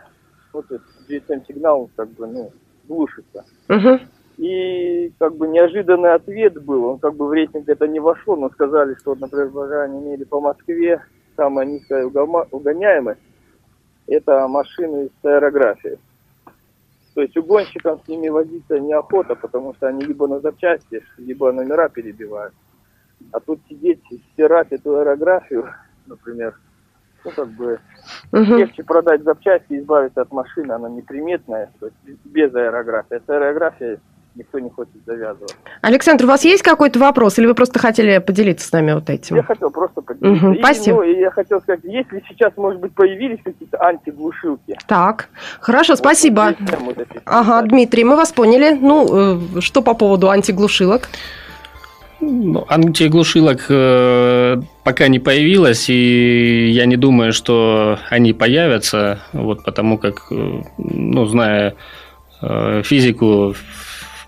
вот 0.52 0.64
этот 0.66 0.82
GSM-сигнал 1.08 1.90
как 1.96 2.08
бы, 2.10 2.26
ну, 2.26 2.52
глушится. 2.84 3.44
Uh-huh. 3.68 4.00
И 4.40 5.12
как 5.18 5.36
бы 5.36 5.48
неожиданный 5.48 6.14
ответ 6.14 6.64
был, 6.64 6.86
он 6.86 6.98
как 6.98 7.14
бы 7.14 7.28
в 7.28 7.32
рейтинг 7.32 7.68
это 7.68 7.86
не 7.86 8.00
вошло, 8.00 8.36
но 8.36 8.48
сказали, 8.48 8.94
что, 8.94 9.14
например, 9.14 9.80
они 9.80 10.00
имели 10.00 10.24
по 10.24 10.40
Москве 10.40 11.02
самая 11.36 11.66
низкая 11.66 12.06
угоняемость, 12.06 13.20
это 14.06 14.48
машины 14.48 15.10
с 15.20 15.24
аэрографией. 15.26 15.98
То 17.14 17.20
есть 17.20 17.36
угонщикам 17.36 18.00
с 18.02 18.08
ними 18.08 18.30
возиться 18.30 18.80
неохота, 18.80 19.34
потому 19.34 19.74
что 19.74 19.88
они 19.88 20.04
либо 20.04 20.26
на 20.26 20.40
запчасти, 20.40 21.04
либо 21.18 21.52
номера 21.52 21.90
перебивают. 21.90 22.54
А 23.32 23.40
тут 23.40 23.60
сидеть, 23.68 24.00
стирать 24.32 24.72
эту 24.72 24.96
аэрографию, 24.96 25.68
например, 26.06 26.58
ну, 27.26 27.30
как 27.32 27.48
бы, 27.48 27.78
угу. 28.32 28.56
легче 28.56 28.84
продать 28.84 29.22
запчасти, 29.22 29.78
избавиться 29.78 30.22
от 30.22 30.32
машины, 30.32 30.72
она 30.72 30.88
неприметная, 30.88 31.70
то 31.78 31.88
есть 31.88 32.24
без 32.24 32.54
аэрографии. 32.54 33.20
С 33.26 33.28
аэрографией 33.28 33.98
никто 34.40 34.58
не 34.58 34.70
хочет 34.70 34.94
завязывать. 35.06 35.54
Александр, 35.82 36.24
у 36.24 36.28
вас 36.28 36.44
есть 36.44 36.62
какой-то 36.62 36.98
вопрос, 36.98 37.38
или 37.38 37.46
вы 37.46 37.54
просто 37.54 37.78
хотели 37.78 38.18
поделиться 38.18 38.66
с 38.66 38.72
нами 38.72 38.92
вот 38.92 39.08
этим? 39.10 39.36
Я 39.36 39.42
хотел 39.42 39.70
просто 39.70 40.00
поделиться. 40.00 40.46
Угу, 40.46 40.54
и, 40.54 40.58
спасибо. 40.58 40.96
Ну, 40.96 41.02
и 41.02 41.20
я 41.20 41.30
хотел 41.30 41.60
сказать, 41.60 41.80
если 41.84 42.22
сейчас, 42.28 42.52
может 42.56 42.80
быть, 42.80 42.94
появились 42.94 43.38
какие-то 43.44 43.82
антиглушилки. 43.82 44.76
Так, 44.86 45.28
хорошо, 45.60 45.92
вот 45.92 45.98
спасибо. 45.98 46.54
Вот 46.80 47.06
ага, 47.24 47.62
Дмитрий, 47.62 48.04
мы 48.04 48.16
вас 48.16 48.32
поняли. 48.32 48.78
Ну, 48.80 49.56
э, 49.56 49.60
что 49.60 49.82
по 49.82 49.94
поводу 49.94 50.30
антиглушилок? 50.30 51.08
Ну, 52.20 52.66
антиглушилок 52.68 53.66
э, 53.68 54.56
пока 54.84 55.08
не 55.08 55.18
появилось, 55.18 55.88
и 55.88 56.70
я 56.70 56.84
не 56.84 56.96
думаю, 56.96 57.32
что 57.32 57.98
они 58.10 58.34
появятся, 58.34 59.20
вот 59.32 59.64
потому 59.64 59.96
как, 59.96 60.26
э, 60.30 60.62
ну, 60.76 61.26
зная 61.26 61.76
э, 62.42 62.82
физику, 62.84 63.54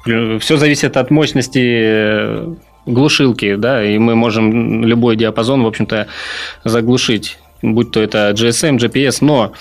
все 0.05 0.57
зависит 0.57 0.97
от 0.97 1.11
мощности 1.11 1.61
э, 1.63 2.55
глушилки, 2.87 3.55
да, 3.55 3.85
и 3.85 3.99
мы 3.99 4.15
можем 4.15 4.85
любой 4.85 5.17
диапазон, 5.17 5.63
в 5.63 5.67
общем-то, 5.67 6.09
заглушить, 6.65 7.39
будь 7.63 7.91
то 7.93 8.01
это 8.01 8.31
GSM, 8.31 8.79
GPS, 8.79 9.19
но 9.21 9.53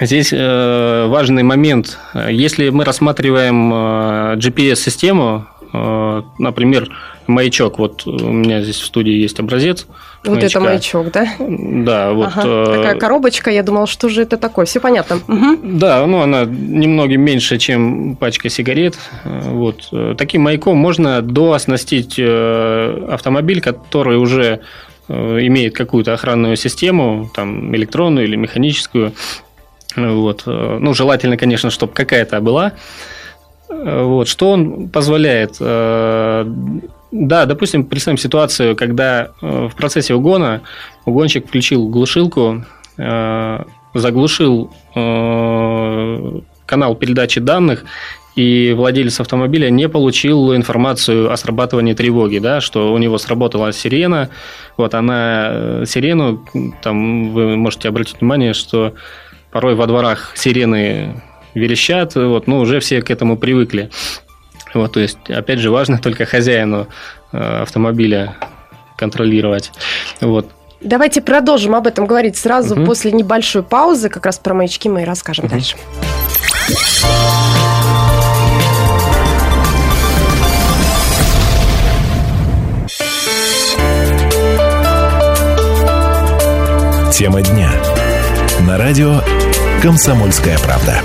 Здесь 0.00 0.32
э, 0.32 1.06
важный 1.08 1.42
момент. 1.42 1.98
Если 2.14 2.68
мы 2.68 2.84
рассматриваем 2.84 3.74
э, 3.74 4.36
GPS-систему, 4.36 5.48
э, 5.57 5.57
например, 5.72 6.90
маячок, 7.26 7.78
вот 7.78 8.06
у 8.06 8.32
меня 8.32 8.62
здесь 8.62 8.80
в 8.80 8.86
студии 8.86 9.12
есть 9.12 9.38
образец, 9.38 9.86
вот 10.24 10.36
маячка. 10.36 10.58
это 10.58 10.60
маячок, 10.60 11.12
да? 11.12 11.28
Да, 11.38 12.12
вот. 12.12 12.28
Ага. 12.28 12.42
Э, 12.44 12.64
Такая 12.76 12.94
коробочка, 12.96 13.50
я 13.50 13.62
думал, 13.62 13.86
что 13.86 14.08
же 14.08 14.22
это 14.22 14.36
такое, 14.36 14.66
все 14.66 14.80
понятно. 14.80 15.16
Угу. 15.16 15.58
Да, 15.62 16.04
ну 16.06 16.20
она 16.20 16.44
немного 16.44 17.16
меньше, 17.16 17.58
чем 17.58 18.16
пачка 18.16 18.48
сигарет. 18.48 18.98
Вот. 19.24 19.92
Таким 20.16 20.42
маяком 20.42 20.76
можно 20.76 21.22
дооснастить 21.22 22.16
э, 22.18 23.08
автомобиль, 23.10 23.60
который 23.60 24.16
уже 24.16 24.60
э, 25.08 25.38
имеет 25.46 25.76
какую-то 25.76 26.14
охранную 26.14 26.56
систему, 26.56 27.30
там 27.34 27.74
электронную 27.74 28.26
или 28.26 28.36
механическую. 28.36 29.12
Вот. 29.96 30.42
Ну, 30.46 30.94
желательно, 30.94 31.36
конечно, 31.36 31.70
чтобы 31.70 31.92
какая-то 31.92 32.40
была. 32.40 32.72
Вот. 33.68 34.28
Что 34.28 34.50
он 34.50 34.88
позволяет? 34.88 35.60
Да, 37.10 37.46
допустим, 37.46 37.84
представим 37.84 38.18
ситуацию, 38.18 38.76
когда 38.76 39.30
э, 39.40 39.68
в 39.68 39.74
процессе 39.74 40.14
угона 40.14 40.60
угонщик 41.06 41.46
включил 41.46 41.88
глушилку, 41.88 42.64
э, 42.98 43.64
заглушил 43.94 44.70
э, 44.94 46.40
канал 46.66 46.94
передачи 46.96 47.40
данных, 47.40 47.84
и 48.36 48.74
владелец 48.76 49.18
автомобиля 49.20 49.70
не 49.70 49.88
получил 49.88 50.54
информацию 50.54 51.32
о 51.32 51.36
срабатывании 51.36 51.94
тревоги, 51.94 52.38
да, 52.38 52.60
что 52.60 52.92
у 52.92 52.98
него 52.98 53.18
сработала 53.18 53.72
сирена. 53.72 54.28
Вот 54.76 54.94
она, 54.94 55.84
сирену, 55.86 56.46
там 56.82 57.32
вы 57.32 57.56
можете 57.56 57.88
обратить 57.88 58.20
внимание, 58.20 58.52
что 58.52 58.94
порой 59.50 59.74
во 59.74 59.86
дворах 59.86 60.34
сирены 60.36 61.20
верещат, 61.54 62.14
вот, 62.14 62.46
но 62.46 62.58
уже 62.60 62.80
все 62.80 63.02
к 63.02 63.10
этому 63.10 63.36
привыкли. 63.36 63.90
Вот, 64.74 64.92
то 64.92 65.00
есть, 65.00 65.18
опять 65.28 65.58
же, 65.58 65.70
важно 65.70 65.98
только 66.02 66.24
хозяину 66.24 66.88
э, 67.32 67.62
автомобиля 67.62 68.36
контролировать. 68.96 69.72
Вот. 70.20 70.50
Давайте 70.80 71.20
продолжим 71.20 71.74
об 71.74 71.86
этом 71.86 72.06
говорить 72.06 72.36
сразу 72.36 72.76
угу. 72.76 72.86
после 72.86 73.12
небольшой 73.12 73.62
паузы. 73.62 74.08
Как 74.08 74.26
раз 74.26 74.38
про 74.38 74.54
маячки 74.54 74.88
мы 74.88 75.02
и 75.02 75.04
расскажем 75.04 75.46
угу. 75.46 75.54
дальше. 75.54 75.76
Тема 87.12 87.42
дня. 87.42 87.72
На 88.64 88.78
радио 88.78 89.22
«Комсомольская 89.82 90.56
правда». 90.58 91.02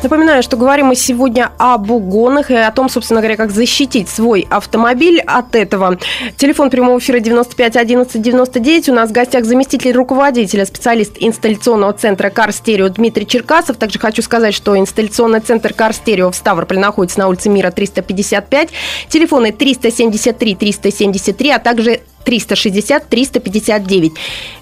Напоминаю, 0.00 0.44
что 0.44 0.56
говорим 0.56 0.86
мы 0.86 0.94
сегодня 0.94 1.50
об 1.58 1.90
угонах 1.90 2.52
и 2.52 2.54
о 2.54 2.70
том, 2.70 2.88
собственно 2.88 3.20
говоря, 3.20 3.36
как 3.36 3.50
защитить 3.50 4.08
свой 4.08 4.46
автомобиль 4.48 5.20
от 5.20 5.56
этого. 5.56 5.98
Телефон 6.36 6.70
прямого 6.70 7.00
эфира 7.00 7.18
95 7.18 7.76
11 7.76 8.22
99. 8.22 8.88
У 8.90 8.92
нас 8.94 9.10
в 9.10 9.12
гостях 9.12 9.44
заместитель 9.44 9.92
руководителя, 9.92 10.66
специалист 10.66 11.16
инсталляционного 11.18 11.94
центра 11.94 12.28
Stereo 12.30 12.88
Дмитрий 12.90 13.26
Черкасов. 13.26 13.76
Также 13.76 13.98
хочу 13.98 14.22
сказать, 14.22 14.54
что 14.54 14.78
инсталляционный 14.78 15.40
центр 15.40 15.72
Stereo 15.72 16.30
в 16.30 16.36
Ставрополе 16.36 16.78
находится 16.78 17.18
на 17.18 17.26
улице 17.26 17.48
Мира 17.48 17.72
355. 17.72 18.68
Телефоны 19.08 19.50
373 19.50 20.54
373, 20.54 21.50
а 21.50 21.58
также 21.58 22.00
360 22.24 23.08
359. 23.08 24.12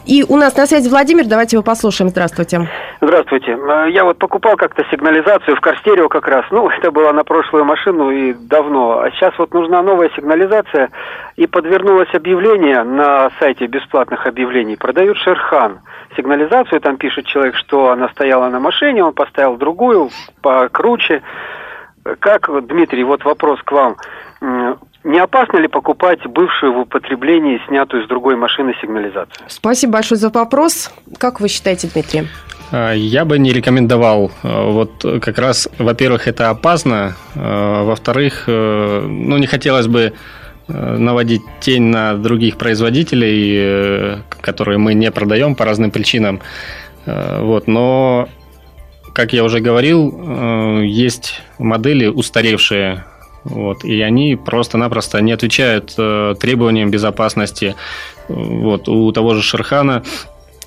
И 0.06 0.24
у 0.28 0.36
нас 0.36 0.56
на 0.56 0.66
связи 0.66 0.88
Владимир, 0.88 1.26
давайте 1.26 1.56
его 1.56 1.64
послушаем. 1.64 2.10
Здравствуйте. 2.10 2.68
Здравствуйте. 3.00 3.52
Э, 3.52 3.90
я 3.90 4.04
вот 4.04 4.18
покупал 4.18 4.56
как-то 4.56 4.84
сигнализацию 4.90 5.56
в 5.56 5.60
Карстерио 5.60 6.08
как 6.08 6.28
раз. 6.28 6.44
Ну, 6.50 6.68
это 6.78 6.90
было 6.90 7.12
на 7.12 7.24
прошлую 7.24 7.64
машину 7.64 8.10
и 8.10 8.32
давно. 8.32 9.00
А 9.00 9.10
сейчас 9.10 9.34
вот 9.38 9.52
нужна 9.52 9.82
новая 9.82 10.10
сигнализация. 10.16 10.90
И 11.36 11.46
подвернулось 11.46 12.12
объявление 12.14 12.82
на 12.82 13.30
сайте 13.38 13.66
бесплатных 13.66 14.26
объявлений. 14.26 14.76
Продают 14.76 15.18
Шерхан 15.18 15.80
сигнализацию. 16.16 16.80
Там 16.80 16.96
пишет 16.96 17.26
человек, 17.26 17.56
что 17.56 17.90
она 17.90 18.08
стояла 18.08 18.48
на 18.48 18.60
машине, 18.60 19.04
он 19.04 19.12
поставил 19.12 19.56
другую, 19.56 20.10
покруче. 20.42 21.22
Как, 22.20 22.48
Дмитрий, 22.66 23.02
вот 23.02 23.24
вопрос 23.24 23.60
к 23.64 23.72
вам. 23.72 23.96
Не 25.06 25.20
опасно 25.20 25.58
ли 25.58 25.68
покупать 25.68 26.18
бывшую 26.26 26.72
в 26.72 26.78
употреблении, 26.80 27.60
снятую 27.68 28.04
с 28.04 28.08
другой 28.08 28.34
машины 28.34 28.74
сигнализацию? 28.82 29.46
Спасибо 29.46 29.92
большое 29.92 30.18
за 30.18 30.30
вопрос. 30.30 30.90
Как 31.18 31.40
вы 31.40 31.46
считаете, 31.46 31.88
Дмитрий? 31.94 32.26
А, 32.72 32.92
я 32.92 33.24
бы 33.24 33.38
не 33.38 33.52
рекомендовал. 33.52 34.32
А, 34.42 34.68
вот 34.68 35.04
как 35.22 35.38
раз, 35.38 35.68
во-первых, 35.78 36.26
это 36.26 36.50
опасно. 36.50 37.14
А, 37.36 37.84
во-вторых, 37.84 38.44
э, 38.48 39.06
ну, 39.08 39.36
не 39.36 39.46
хотелось 39.46 39.86
бы 39.86 40.12
э, 40.66 40.96
наводить 40.98 41.42
тень 41.60 41.84
на 41.84 42.14
других 42.14 42.56
производителей, 42.56 43.54
э, 43.56 44.16
которые 44.40 44.78
мы 44.78 44.94
не 44.94 45.12
продаем 45.12 45.54
по 45.54 45.64
разным 45.64 45.92
причинам. 45.92 46.40
Вот, 47.06 47.68
но, 47.68 48.28
как 49.14 49.32
я 49.32 49.44
уже 49.44 49.60
говорил, 49.60 50.82
есть 50.82 51.40
модели 51.56 52.06
устаревшие, 52.08 53.04
вот, 53.48 53.84
и 53.84 54.00
они 54.00 54.36
просто-напросто 54.36 55.20
не 55.20 55.32
отвечают 55.32 55.94
э, 55.98 56.34
требованиям 56.38 56.90
безопасности. 56.90 57.74
Вот, 58.28 58.88
у 58.88 59.12
того 59.12 59.34
же 59.34 59.42
Шерхана 59.42 60.02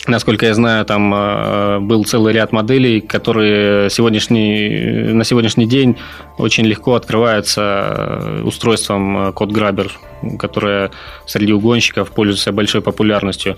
Насколько 0.07 0.47
я 0.47 0.53
знаю, 0.53 0.85
там 0.85 1.13
э, 1.13 1.79
был 1.81 2.03
целый 2.05 2.33
ряд 2.33 2.51
моделей, 2.51 3.01
которые 3.01 3.89
сегодняшний, 3.89 5.13
на 5.13 5.23
сегодняшний 5.23 5.67
день 5.67 5.97
очень 6.37 6.65
легко 6.65 6.95
открываются 6.95 8.41
устройством 8.43 9.33
код 9.33 9.51
которое 10.39 10.91
среди 11.25 11.53
угонщиков 11.53 12.11
пользуется 12.11 12.51
большой 12.51 12.81
популярностью. 12.81 13.57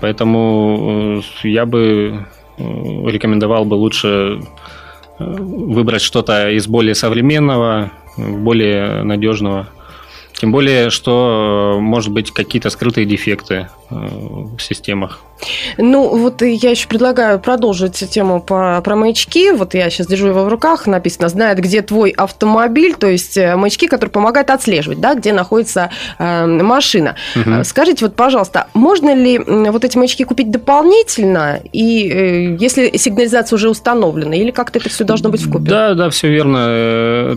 Поэтому 0.00 1.22
э, 1.42 1.48
я 1.48 1.66
бы 1.66 2.26
э, 2.58 2.62
рекомендовал 2.62 3.64
бы 3.64 3.74
лучше 3.74 4.40
выбрать 5.18 6.02
что-то 6.02 6.50
из 6.50 6.66
более 6.66 6.94
современного, 6.94 7.90
более 8.16 9.02
надежного. 9.02 9.68
Тем 10.38 10.52
более, 10.52 10.90
что, 10.90 11.78
может 11.80 12.12
быть, 12.12 12.30
какие-то 12.30 12.68
скрытые 12.68 13.06
дефекты 13.06 13.68
в 13.88 14.58
системах. 14.58 15.20
Ну, 15.78 16.14
вот 16.16 16.42
я 16.42 16.70
еще 16.70 16.88
предлагаю 16.88 17.38
продолжить 17.38 18.04
тему 18.10 18.42
по, 18.42 18.80
про 18.82 18.96
маячки. 18.96 19.50
Вот 19.52 19.72
я 19.72 19.88
сейчас 19.88 20.06
держу 20.08 20.28
его 20.28 20.44
в 20.44 20.48
руках, 20.48 20.86
написано, 20.86 21.28
знает, 21.30 21.58
где 21.58 21.80
твой 21.80 22.10
автомобиль, 22.10 22.94
то 22.94 23.06
есть 23.06 23.38
э, 23.38 23.56
маячки, 23.56 23.86
которые 23.86 24.10
помогают 24.12 24.50
отслеживать, 24.50 25.00
да, 25.00 25.14
где 25.14 25.32
находится 25.32 25.90
э, 26.18 26.46
машина. 26.46 27.16
Угу. 27.34 27.64
Скажите, 27.64 28.04
вот, 28.04 28.14
пожалуйста, 28.14 28.66
можно 28.74 29.14
ли 29.14 29.38
вот 29.38 29.84
эти 29.84 29.96
маячки 29.96 30.24
купить 30.24 30.50
дополнительно, 30.50 31.60
и 31.72 32.10
э, 32.10 32.56
если 32.58 32.94
сигнализация 32.96 33.56
уже 33.56 33.70
установлена, 33.70 34.34
или 34.34 34.50
как-то 34.50 34.78
это 34.80 34.90
все 34.90 35.04
должно 35.04 35.30
быть 35.30 35.42
в 35.42 35.50
купе? 35.50 35.70
Да, 35.70 35.94
да, 35.94 36.10
все 36.10 36.28
верно 36.28 36.66
э, 36.68 37.36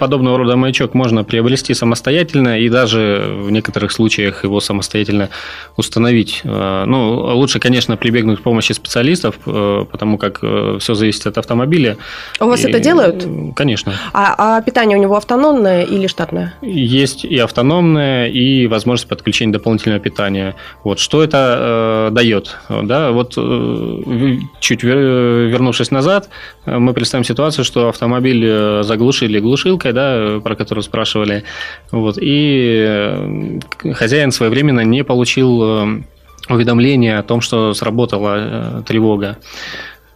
подобного 0.00 0.38
рода 0.38 0.56
маячок 0.56 0.94
можно 0.94 1.22
приобрести 1.22 1.74
самостоятельно 1.74 2.58
и 2.58 2.68
даже 2.68 3.36
в 3.44 3.50
некоторых 3.50 3.92
случаях 3.92 4.42
его 4.44 4.58
самостоятельно 4.60 5.28
установить. 5.76 6.40
Э, 6.42 6.84
ну, 6.86 7.36
лучше, 7.36 7.60
конечно, 7.60 7.96
прибегнуть 7.96 8.40
к 8.40 8.42
помощи 8.42 8.72
специалистов, 8.72 9.34
э, 9.46 9.84
потому 9.90 10.18
как 10.18 10.40
э, 10.42 10.78
все 10.80 10.94
зависит 10.94 11.26
от 11.26 11.38
автомобиля. 11.38 11.96
У 12.40 12.46
вас 12.46 12.64
и... 12.64 12.68
это 12.68 12.80
делают? 12.80 13.26
Конечно. 13.54 13.92
А, 14.12 14.34
а 14.56 14.62
питание 14.62 14.98
у 14.98 15.02
него 15.02 15.16
автономное 15.16 15.82
или 15.82 16.06
штатное? 16.06 16.54
Есть 16.62 17.24
и 17.24 17.38
автономное, 17.38 18.28
и 18.28 18.66
возможность 18.66 19.08
подключения 19.08 19.52
дополнительного 19.52 20.00
питания. 20.00 20.54
Вот 20.82 20.98
что 20.98 21.22
это 21.22 22.08
э, 22.08 22.14
дает? 22.14 22.56
Да, 22.68 23.10
вот 23.10 23.34
э, 23.36 24.38
чуть 24.60 24.82
вернувшись 24.82 25.90
назад, 25.90 26.30
мы 26.64 26.94
представим 26.94 27.24
ситуацию, 27.24 27.64
что 27.64 27.88
автомобиль 27.88 28.82
заглушили 28.82 29.40
глушилкой, 29.40 29.89
Киевской, 29.90 29.92
да, 29.92 30.40
про 30.40 30.56
которую 30.56 30.82
спрашивали. 30.82 31.44
Вот, 31.90 32.18
и 32.20 32.84
э, 32.86 33.60
хозяин 33.92 34.32
своевременно 34.32 34.84
не 34.84 35.04
получил 35.04 35.62
э, 35.62 36.02
уведомление 36.48 37.18
о 37.18 37.22
том, 37.22 37.40
что 37.40 37.74
сработала 37.74 38.34
э, 38.36 38.82
тревога. 38.86 39.36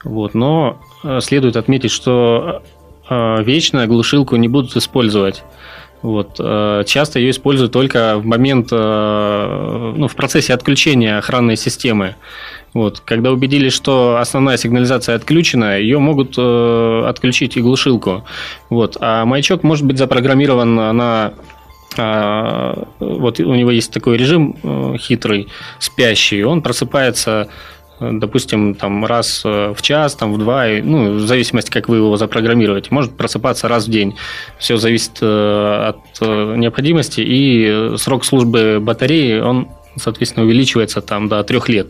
Вот, 0.04 0.34
но 0.34 0.80
следует 1.20 1.56
отметить, 1.56 1.90
что 1.90 2.62
вечно 3.08 3.86
глушилку 3.86 4.36
не 4.36 4.48
будут 4.48 4.76
использовать. 4.76 5.42
Вот. 6.02 6.36
Часто 6.86 7.18
ее 7.18 7.30
используют 7.30 7.72
только 7.72 8.18
в 8.18 8.26
момент, 8.26 8.70
ну, 8.70 10.06
в 10.06 10.14
процессе 10.14 10.52
отключения 10.52 11.16
охранной 11.16 11.56
системы. 11.56 12.16
Вот. 12.74 13.00
Когда 13.00 13.30
убедились, 13.30 13.72
что 13.72 14.18
основная 14.18 14.56
сигнализация 14.56 15.14
отключена, 15.14 15.78
ее 15.78 16.00
могут 16.00 16.34
э, 16.36 17.04
отключить 17.06 17.56
и 17.56 17.60
глушилку. 17.60 18.24
Вот. 18.68 18.96
А 19.00 19.24
маячок 19.24 19.62
может 19.62 19.86
быть 19.86 19.96
запрограммирован 19.96 20.74
на 20.74 21.34
а, 21.96 22.88
вот 22.98 23.38
у 23.38 23.54
него 23.54 23.70
есть 23.70 23.92
такой 23.92 24.16
режим 24.16 24.56
э, 24.62 24.96
хитрый, 24.98 25.48
спящий, 25.78 26.42
он 26.42 26.60
просыпается 26.60 27.48
допустим, 28.00 28.74
там 28.74 29.06
раз 29.06 29.42
э, 29.44 29.72
в 29.72 29.80
час, 29.80 30.16
там 30.16 30.32
в 30.34 30.38
два, 30.38 30.66
ну, 30.82 31.14
в 31.14 31.20
зависимости, 31.20 31.70
как 31.70 31.88
вы 31.88 31.98
его 31.98 32.16
запрограммируете, 32.16 32.88
может 32.90 33.16
просыпаться 33.16 33.68
раз 33.68 33.86
в 33.86 33.90
день. 33.90 34.16
Все 34.58 34.76
зависит 34.78 35.22
от 35.22 35.96
необходимости, 36.20 37.20
и 37.20 37.96
срок 37.96 38.24
службы 38.24 38.80
батареи, 38.80 39.38
он, 39.38 39.68
соответственно, 39.96 40.46
увеличивается 40.46 41.00
там 41.00 41.28
до 41.28 41.42
трех 41.44 41.68
лет. 41.68 41.88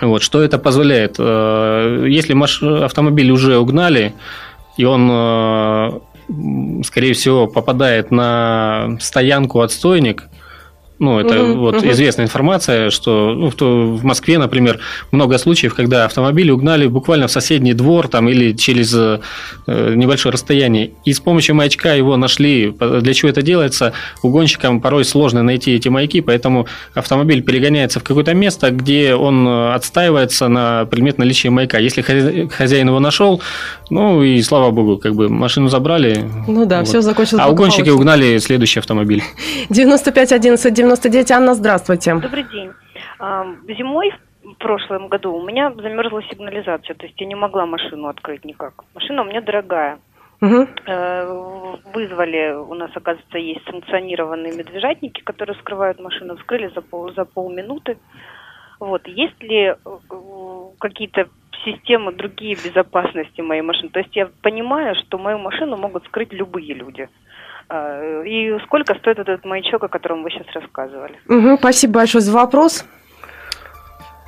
Вот, 0.00 0.22
что 0.22 0.42
это 0.42 0.58
позволяет? 0.58 1.16
Э, 1.18 2.04
если 2.08 2.32
маш... 2.32 2.62
автомобиль 2.62 3.30
уже 3.30 3.58
угнали, 3.58 4.14
и 4.76 4.84
он, 4.84 5.08
э, 5.10 6.00
скорее 6.84 7.14
всего, 7.14 7.46
попадает 7.48 8.10
на 8.10 8.96
стоянку 9.00 9.60
отстойник, 9.60 10.28
ну, 10.98 11.20
это 11.20 11.42
угу, 11.42 11.60
вот 11.60 11.76
угу. 11.76 11.90
известная 11.90 12.26
информация, 12.26 12.90
что 12.90 13.32
ну, 13.34 13.50
в, 13.50 13.98
в 13.98 14.04
Москве, 14.04 14.38
например, 14.38 14.80
много 15.12 15.38
случаев, 15.38 15.74
когда 15.74 16.04
автомобили 16.04 16.50
угнали 16.50 16.86
буквально 16.86 17.28
в 17.28 17.30
соседний 17.30 17.72
двор 17.72 18.08
там, 18.08 18.28
или 18.28 18.52
через 18.52 18.94
э, 18.94 19.20
небольшое 19.66 20.32
расстояние. 20.32 20.92
И 21.04 21.12
с 21.12 21.20
помощью 21.20 21.54
маячка 21.54 21.94
его 21.94 22.16
нашли. 22.16 22.74
Для 23.00 23.14
чего 23.14 23.30
это 23.30 23.42
делается? 23.42 23.92
Угонщикам 24.22 24.80
порой 24.80 25.04
сложно 25.04 25.42
найти 25.42 25.72
эти 25.72 25.88
маяки, 25.88 26.20
поэтому 26.20 26.66
автомобиль 26.94 27.42
перегоняется 27.42 28.00
в 28.00 28.02
какое-то 28.02 28.34
место, 28.34 28.70
где 28.70 29.14
он 29.14 29.46
отстаивается 29.46 30.48
на 30.48 30.84
предмет 30.86 31.18
наличия 31.18 31.50
маяка. 31.50 31.78
Если 31.78 32.02
хозяин 32.48 32.88
его 32.88 33.00
нашел, 33.00 33.40
ну 33.90 34.22
и 34.22 34.42
слава 34.42 34.70
богу, 34.70 34.98
как 34.98 35.14
бы 35.14 35.28
машину 35.28 35.68
забрали. 35.68 36.24
Ну 36.46 36.66
да, 36.66 36.80
вот. 36.80 36.88
все 36.88 37.00
закончилось. 37.00 37.42
А 37.44 37.50
угонщики 37.50 37.88
угнали 37.88 38.38
следующий 38.38 38.80
автомобиль. 38.80 39.22
95 39.70 40.32
11 40.32 40.74
99. 40.88 41.30
Анна, 41.32 41.54
здравствуйте. 41.54 42.14
Добрый 42.14 42.44
день. 42.44 42.72
Зимой 43.76 44.12
в 44.42 44.54
прошлом 44.54 45.08
году 45.08 45.34
у 45.34 45.46
меня 45.46 45.70
замерзла 45.70 46.22
сигнализация, 46.22 46.94
то 46.94 47.04
есть 47.04 47.20
я 47.20 47.26
не 47.26 47.34
могла 47.34 47.66
машину 47.66 48.08
открыть 48.08 48.44
никак. 48.46 48.84
Машина 48.94 49.22
у 49.22 49.24
меня 49.26 49.42
дорогая. 49.42 49.98
Угу. 50.40 50.66
Вызвали, 51.92 52.54
у 52.54 52.74
нас, 52.74 52.90
оказывается, 52.94 53.38
есть 53.38 53.64
санкционированные 53.66 54.56
медвежатники, 54.56 55.20
которые 55.20 55.56
вскрывают 55.56 56.00
машину, 56.00 56.36
вскрыли 56.36 56.70
за, 56.74 56.80
пол, 56.80 57.12
за 57.12 57.24
полминуты. 57.24 57.98
Вот. 58.80 59.06
Есть 59.08 59.42
ли 59.42 59.74
э, 59.74 59.74
какие-то 60.78 61.28
системы 61.64 62.12
другие 62.12 62.54
безопасности 62.54 63.40
моей 63.40 63.62
машины? 63.62 63.90
То 63.90 63.98
есть 63.98 64.14
я 64.16 64.30
понимаю, 64.40 64.94
что 64.94 65.18
мою 65.18 65.38
машину 65.38 65.76
могут 65.76 66.04
скрыть 66.06 66.32
любые 66.32 66.72
люди. 66.72 67.08
А, 67.68 68.22
и 68.22 68.58
сколько 68.64 68.94
стоит 68.94 69.18
этот 69.18 69.44
маячок, 69.44 69.82
о 69.82 69.88
котором 69.88 70.22
вы 70.22 70.30
сейчас 70.30 70.46
рассказывали? 70.54 71.14
Угу, 71.28 71.58
спасибо 71.58 71.94
большое 71.94 72.22
за 72.22 72.32
вопрос. 72.32 72.84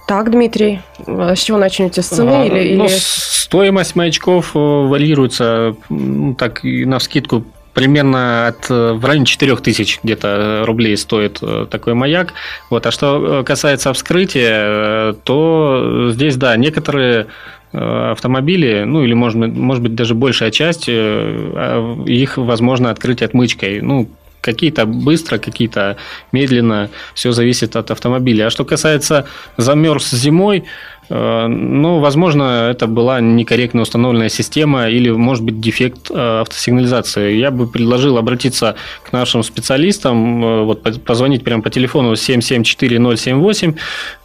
Так, 0.07 0.31
Дмитрий, 0.31 0.81
а 1.07 1.35
с 1.35 1.43
чего 1.43 1.57
начнете? 1.57 2.03
С 2.03 2.09
цены 2.09 2.31
а, 2.31 2.45
или, 2.45 2.75
ну, 2.75 2.85
или... 2.85 2.93
Стоимость 2.93 3.97
маячков 3.97 4.55
э, 4.55 4.59
варьируется, 4.59 5.77
ну, 5.89 6.35
так, 6.35 6.63
на 6.65 6.99
вскидку 6.99 7.45
примерно 7.75 8.49
от, 8.49 8.69
э, 8.71 8.93
в 8.93 9.05
районе 9.05 9.25
4000 9.25 10.01
где-то 10.03 10.65
рублей 10.67 10.97
стоит 10.97 11.39
э, 11.43 11.67
такой 11.71 11.95
маяк. 11.95 12.35
Вот. 12.71 12.87
А 12.87 12.91
что 12.91 13.45
касается 13.47 13.93
вскрытия, 13.93 15.13
то 15.25 16.11
здесь, 16.13 16.37
да, 16.37 16.57
некоторые 16.57 17.23
Э, 17.25 17.27
автомобили, 17.73 18.85
ну 18.85 19.05
или 19.05 19.15
может, 19.15 19.39
может 19.55 19.83
быть 19.83 19.95
даже 19.95 20.15
большая 20.15 20.51
часть, 20.51 20.89
э, 20.89 20.93
а, 20.93 22.05
их 22.05 22.37
возможно 22.37 22.91
открыть 22.91 23.23
отмычкой. 23.23 23.81
Ну, 23.81 24.09
какие-то 24.41 24.87
быстро, 24.87 25.39
какие-то 25.39 25.97
медленно. 26.33 26.91
Все 27.15 27.33
зависит 27.33 27.77
от 27.77 27.91
автомобиля. 27.91 28.47
А 28.47 28.51
что 28.51 28.65
касается 28.65 29.27
замерз 29.57 30.11
зимой, 30.11 30.65
Э, 30.65 31.00
ну, 31.11 31.99
возможно, 31.99 32.71
это 32.71 32.87
была 32.87 33.21
некорректно 33.21 33.83
установленная 33.83 34.29
система 34.29 34.89
или, 34.89 35.11
может 35.11 35.45
быть, 35.45 35.61
дефект 35.61 36.11
э, 36.11 36.41
автосигнализации. 36.43 37.35
Я 37.35 37.51
бы 37.51 37.67
предложил 37.67 38.17
обратиться 38.17 38.77
к 39.03 39.13
нашим 39.13 39.43
специалистам, 39.43 40.45
э, 40.45 40.63
вот, 40.63 41.05
позвонить 41.05 41.43
прямо 41.43 41.63
по 41.63 41.71
телефону 41.71 42.13
774-078, 42.13 43.77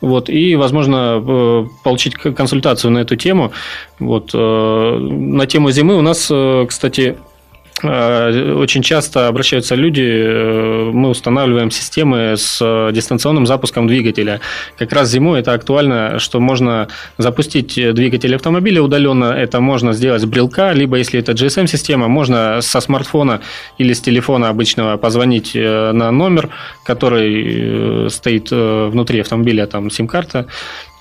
вот, 0.02 0.30
и, 0.30 0.56
возможно, 0.56 1.67
получить 1.84 2.13
консультацию 2.13 2.91
на 2.91 3.00
эту 3.00 3.15
тему. 3.15 3.52
Вот, 4.00 4.34
на 4.34 5.45
тему 5.48 5.71
зимы 5.71 5.95
у 5.95 6.02
нас, 6.02 6.32
кстати, 6.67 7.15
Э, 7.15 7.35
очень 7.83 8.81
часто 8.81 9.27
обращаются 9.27 9.75
люди, 9.75 10.01
э, 10.01 10.91
мы 10.93 11.09
устанавливаем 11.09 11.71
системы 11.71 12.35
с 12.38 12.59
э, 12.61 12.91
дистанционным 12.93 13.45
запуском 13.45 13.88
двигателя. 13.88 14.39
Как 14.77 14.93
раз 14.93 15.09
зимой 15.09 15.41
это 15.41 15.53
актуально, 15.53 16.17
что 16.19 16.39
можно 16.39 16.88
запустить 17.17 17.75
двигатель 17.75 18.33
автомобиля 18.33 18.81
удаленно, 18.81 19.25
это 19.25 19.59
можно 19.59 19.91
сделать 19.91 20.21
с 20.21 20.25
брелка, 20.25 20.71
либо 20.71 20.95
если 20.95 21.19
это 21.19 21.33
GSM-система, 21.33 22.07
можно 22.07 22.61
со 22.61 22.79
смартфона 22.79 23.41
или 23.77 23.91
с 23.91 23.99
телефона 23.99 24.49
обычного 24.49 24.95
позвонить 24.95 25.53
на 25.55 26.11
номер, 26.11 26.49
который 26.85 28.09
стоит 28.09 28.51
внутри 28.51 29.19
автомобиля, 29.19 29.67
там 29.67 29.89
сим-карта, 29.89 30.47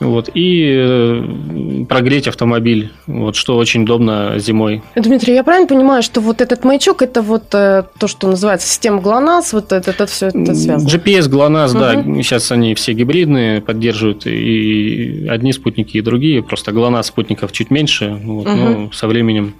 вот, 0.04 0.30
и 0.34 0.72
э, 0.76 1.84
прогреть 1.88 2.28
автомобиль, 2.28 2.92
вот, 3.06 3.36
что 3.36 3.56
очень 3.56 3.82
удобно 3.82 4.34
зимой. 4.38 4.82
Дмитрий, 4.94 5.34
я 5.34 5.44
правильно 5.44 5.66
понимаю, 5.66 6.02
что 6.02 6.20
вот 6.20 6.40
этот 6.40 6.64
маячок, 6.64 7.02
это 7.02 7.22
вот 7.22 7.54
э, 7.54 7.84
то, 7.98 8.06
что 8.06 8.28
называется 8.28 8.68
система 8.68 9.00
ГЛОНАСС, 9.00 9.52
вот 9.52 9.72
это, 9.72 9.90
это 9.90 10.06
все 10.06 10.26
это 10.26 10.54
связано? 10.54 10.88
GPS, 10.88 11.28
ГЛОНАСС, 11.28 11.72
угу. 11.72 11.80
да, 11.80 12.02
сейчас 12.22 12.52
они 12.52 12.74
все 12.74 12.92
гибридные, 12.92 13.60
поддерживают 13.60 14.26
и 14.26 15.26
одни 15.28 15.52
спутники, 15.52 15.96
и 15.96 16.00
другие, 16.00 16.42
просто 16.42 16.72
ГЛОНАСС 16.72 17.08
спутников 17.08 17.52
чуть 17.52 17.70
меньше, 17.70 18.18
вот, 18.22 18.46
угу. 18.46 18.56
но 18.56 18.92
со 18.92 19.06
временем 19.06 19.54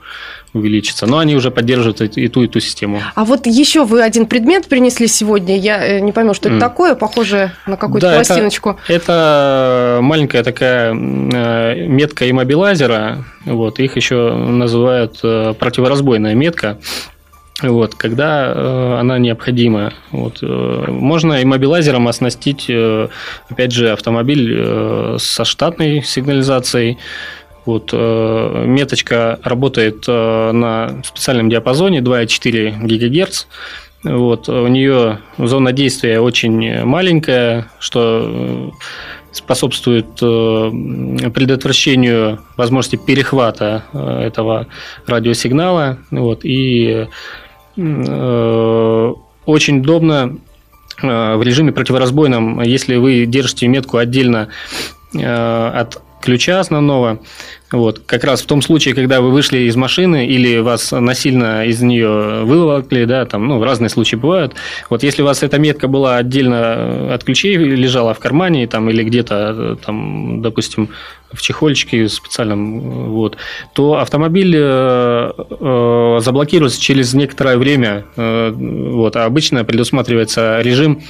увеличится. 0.54 1.06
Но 1.06 1.18
они 1.18 1.34
уже 1.34 1.50
поддерживают 1.50 2.00
и 2.00 2.28
ту, 2.28 2.42
и 2.42 2.48
ту 2.48 2.60
систему. 2.60 3.02
А 3.14 3.24
вот 3.24 3.46
еще 3.46 3.84
вы 3.84 4.02
один 4.02 4.26
предмет 4.26 4.66
принесли 4.66 5.08
сегодня. 5.08 5.58
Я 5.58 5.84
э, 5.84 6.00
не 6.00 6.12
пойму, 6.12 6.32
что 6.32 6.48
это 6.48 6.56
mm. 6.56 6.60
такое, 6.60 6.94
похоже 6.94 7.52
на 7.66 7.76
какую-то 7.76 8.08
да, 8.08 8.14
пластиночку. 8.14 8.78
Это, 8.88 8.94
это 8.94 9.98
маленькая 10.00 10.42
такая 10.42 10.94
э, 10.94 11.86
метка 11.86 12.30
иммобилайзера. 12.30 13.24
Вот, 13.44 13.80
их 13.80 13.96
еще 13.96 14.32
называют 14.34 15.18
э, 15.22 15.54
противоразбойная 15.58 16.34
метка. 16.34 16.78
Вот, 17.62 17.94
когда 17.94 18.52
э, 18.52 18.96
она 19.00 19.18
необходима. 19.18 19.92
Вот, 20.10 20.38
э, 20.42 20.84
можно 20.88 21.42
иммобилайзером 21.42 22.08
оснастить, 22.08 22.66
э, 22.68 23.08
опять 23.48 23.72
же, 23.72 23.90
автомобиль 23.90 24.54
э, 24.56 25.16
со 25.20 25.44
штатной 25.44 26.02
сигнализацией, 26.02 26.98
вот, 27.64 27.90
э, 27.92 28.64
меточка 28.66 29.38
работает 29.42 30.04
э, 30.06 30.52
на 30.52 31.02
специальном 31.02 31.48
диапазоне 31.48 32.00
2,4 32.00 32.76
ГГц. 32.82 33.46
Вот, 34.04 34.48
у 34.50 34.66
нее 34.66 35.20
зона 35.38 35.72
действия 35.72 36.20
очень 36.20 36.84
маленькая, 36.84 37.70
что 37.78 38.20
э, 38.22 38.68
способствует 39.32 40.16
предотвращению 40.16 42.40
возможности 42.56 43.00
перехвата 43.04 43.82
этого 43.92 44.68
радиосигнала. 45.06 45.98
Вот, 46.12 46.44
и 46.44 47.08
очень 47.76 49.80
удобно 49.80 50.38
в 51.02 51.42
режиме 51.42 51.72
противоразбойном, 51.72 52.62
если 52.62 52.94
вы 52.94 53.26
держите 53.26 53.66
метку 53.66 53.96
отдельно 53.96 54.50
от 55.12 56.00
ключа 56.24 56.60
основного. 56.60 57.20
Вот. 57.70 58.00
Как 58.06 58.24
раз 58.24 58.42
в 58.42 58.46
том 58.46 58.62
случае, 58.62 58.94
когда 58.94 59.20
вы 59.20 59.30
вышли 59.30 59.58
из 59.58 59.76
машины 59.76 60.26
или 60.26 60.58
вас 60.58 60.92
насильно 60.92 61.66
из 61.66 61.82
нее 61.82 62.44
выволокли, 62.44 63.04
да, 63.04 63.26
там, 63.26 63.46
ну, 63.46 63.62
разные 63.62 63.88
случаи 63.88 64.16
бывают. 64.16 64.54
Вот 64.90 65.02
если 65.02 65.22
у 65.22 65.24
вас 65.24 65.42
эта 65.42 65.58
метка 65.58 65.88
была 65.88 66.16
отдельно 66.16 67.12
от 67.12 67.24
ключей, 67.24 67.56
лежала 67.56 68.14
в 68.14 68.18
кармане 68.18 68.66
там, 68.66 68.88
или 68.90 69.02
где-то, 69.02 69.78
там, 69.84 70.40
допустим, 70.40 70.88
в 71.34 71.42
чехольчике 71.42 72.08
специальном, 72.08 73.10
вот, 73.10 73.36
то 73.72 73.98
автомобиль 73.98 74.54
э, 74.56 75.32
э, 75.36 76.18
заблокируется 76.20 76.80
через 76.80 77.12
некоторое 77.14 77.56
время. 77.56 78.04
Э, 78.16 78.50
вот, 78.50 79.16
а 79.16 79.24
обычно 79.24 79.64
предусматривается 79.64 80.60
режим, 80.60 81.02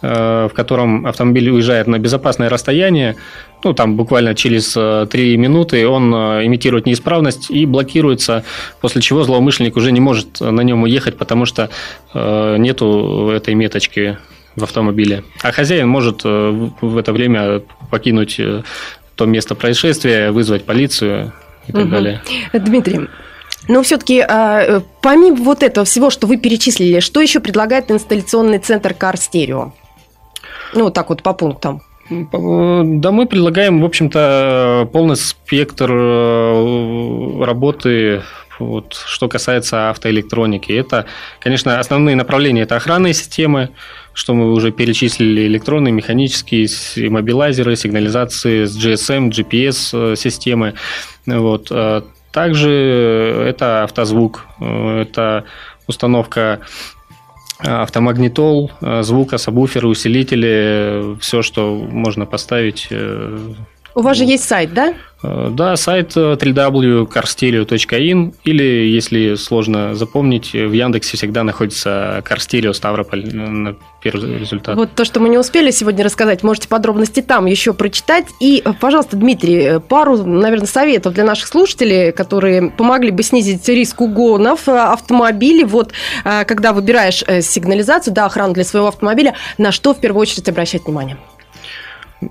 в 0.00 0.52
котором 0.54 1.06
автомобиль 1.06 1.50
уезжает 1.50 1.88
на 1.88 1.98
безопасное 1.98 2.48
расстояние, 2.48 3.16
ну, 3.64 3.72
там 3.72 3.96
буквально 3.96 4.34
через 4.34 4.72
3 4.72 5.36
минуты 5.36 5.86
он 5.86 6.12
имитирует 6.14 6.86
неисправность 6.86 7.50
и 7.50 7.66
блокируется, 7.66 8.44
после 8.80 9.02
чего 9.02 9.24
злоумышленник 9.24 9.76
уже 9.76 9.92
не 9.92 10.00
может 10.00 10.40
на 10.40 10.60
нем 10.62 10.82
уехать, 10.82 11.16
потому 11.16 11.44
что 11.44 11.70
нету 12.14 13.30
этой 13.30 13.54
меточки 13.54 14.18
в 14.56 14.62
автомобиле. 14.62 15.24
А 15.42 15.52
хозяин 15.52 15.88
может 15.88 16.24
в 16.24 16.96
это 16.96 17.12
время 17.12 17.62
покинуть 17.90 18.40
то 19.16 19.26
место 19.26 19.54
происшествия, 19.54 20.30
вызвать 20.30 20.64
полицию 20.64 21.32
и 21.66 21.72
так 21.72 21.82
угу. 21.82 21.90
далее. 21.90 22.22
Дмитрий, 22.52 23.08
но 23.68 23.82
все-таки 23.82 24.20
а, 24.20 24.82
помимо 25.02 25.36
вот 25.36 25.62
этого 25.62 25.84
всего, 25.84 26.10
что 26.10 26.26
вы 26.26 26.38
перечислили, 26.38 27.00
что 27.00 27.20
еще 27.20 27.40
предлагает 27.40 27.90
инсталляционный 27.90 28.58
центр 28.58 28.92
Car 28.92 29.14
Stereo? 29.14 29.72
Ну, 30.74 30.84
вот 30.84 30.94
так 30.94 31.10
вот 31.10 31.22
по 31.22 31.34
пунктам. 31.34 31.82
Да, 32.10 33.10
мы 33.10 33.26
предлагаем, 33.26 33.80
в 33.80 33.84
общем-то, 33.84 34.88
полный 34.92 35.16
спектр 35.16 35.90
э, 35.90 37.44
работы 37.44 38.22
вот, 38.58 38.94
что 39.06 39.28
касается 39.28 39.90
автоэлектроники. 39.90 40.72
Это, 40.72 41.06
конечно, 41.40 41.78
основные 41.78 42.16
направления– 42.16 42.62
это 42.62 42.76
охранные 42.76 43.14
системы, 43.14 43.70
что 44.12 44.34
мы 44.34 44.52
уже 44.52 44.72
перечислили, 44.72 45.46
электронные, 45.46 45.92
механические, 45.92 46.66
иммобилайзеры, 46.96 47.76
сигнализации 47.76 48.64
с 48.64 48.76
GSM, 48.76 49.30
GPS-системы. 49.30 50.74
Э, 51.26 51.38
вот. 51.38 51.68
А 51.70 52.04
также 52.32 53.44
это 53.46 53.84
автозвук, 53.84 54.46
э, 54.60 55.02
это 55.02 55.44
установка 55.86 56.60
э, 56.60 56.97
автомагнитол, 57.58 58.70
звука, 59.00 59.38
сабвуферы, 59.38 59.88
усилители, 59.88 61.18
все, 61.20 61.42
что 61.42 61.74
можно 61.74 62.24
поставить 62.26 62.88
у 63.94 64.02
вас 64.02 64.16
же 64.16 64.24
есть 64.24 64.44
сайт, 64.44 64.72
да? 64.72 64.94
Э, 65.22 65.48
да, 65.50 65.76
сайт 65.76 66.16
э, 66.16 66.34
www.carstereo.in 66.34 68.34
или, 68.44 68.62
если 68.62 69.34
сложно 69.34 69.96
запомнить, 69.96 70.52
в 70.52 70.72
Яндексе 70.72 71.16
всегда 71.16 71.42
находится 71.42 72.22
Carstereo 72.28 72.72
Ставрополь 72.72 73.28
э, 73.28 73.32
на 73.32 73.74
первый 74.00 74.38
результат. 74.38 74.76
Вот 74.76 74.94
то, 74.94 75.04
что 75.04 75.18
мы 75.18 75.28
не 75.28 75.36
успели 75.36 75.72
сегодня 75.72 76.04
рассказать, 76.04 76.44
можете 76.44 76.68
подробности 76.68 77.20
там 77.20 77.46
еще 77.46 77.74
прочитать. 77.74 78.26
И, 78.38 78.62
пожалуйста, 78.80 79.16
Дмитрий, 79.16 79.80
пару, 79.80 80.24
наверное, 80.24 80.68
советов 80.68 81.14
для 81.14 81.24
наших 81.24 81.48
слушателей, 81.48 82.12
которые 82.12 82.70
помогли 82.70 83.10
бы 83.10 83.24
снизить 83.24 83.68
риск 83.68 84.00
угонов 84.00 84.68
автомобилей. 84.68 85.64
Вот 85.64 85.92
когда 86.22 86.72
выбираешь 86.72 87.24
сигнализацию, 87.44 88.14
да, 88.14 88.26
охрану 88.26 88.54
для 88.54 88.62
своего 88.62 88.86
автомобиля, 88.88 89.34
на 89.58 89.72
что 89.72 89.94
в 89.94 90.00
первую 90.00 90.22
очередь 90.22 90.48
обращать 90.48 90.84
внимание? 90.84 91.16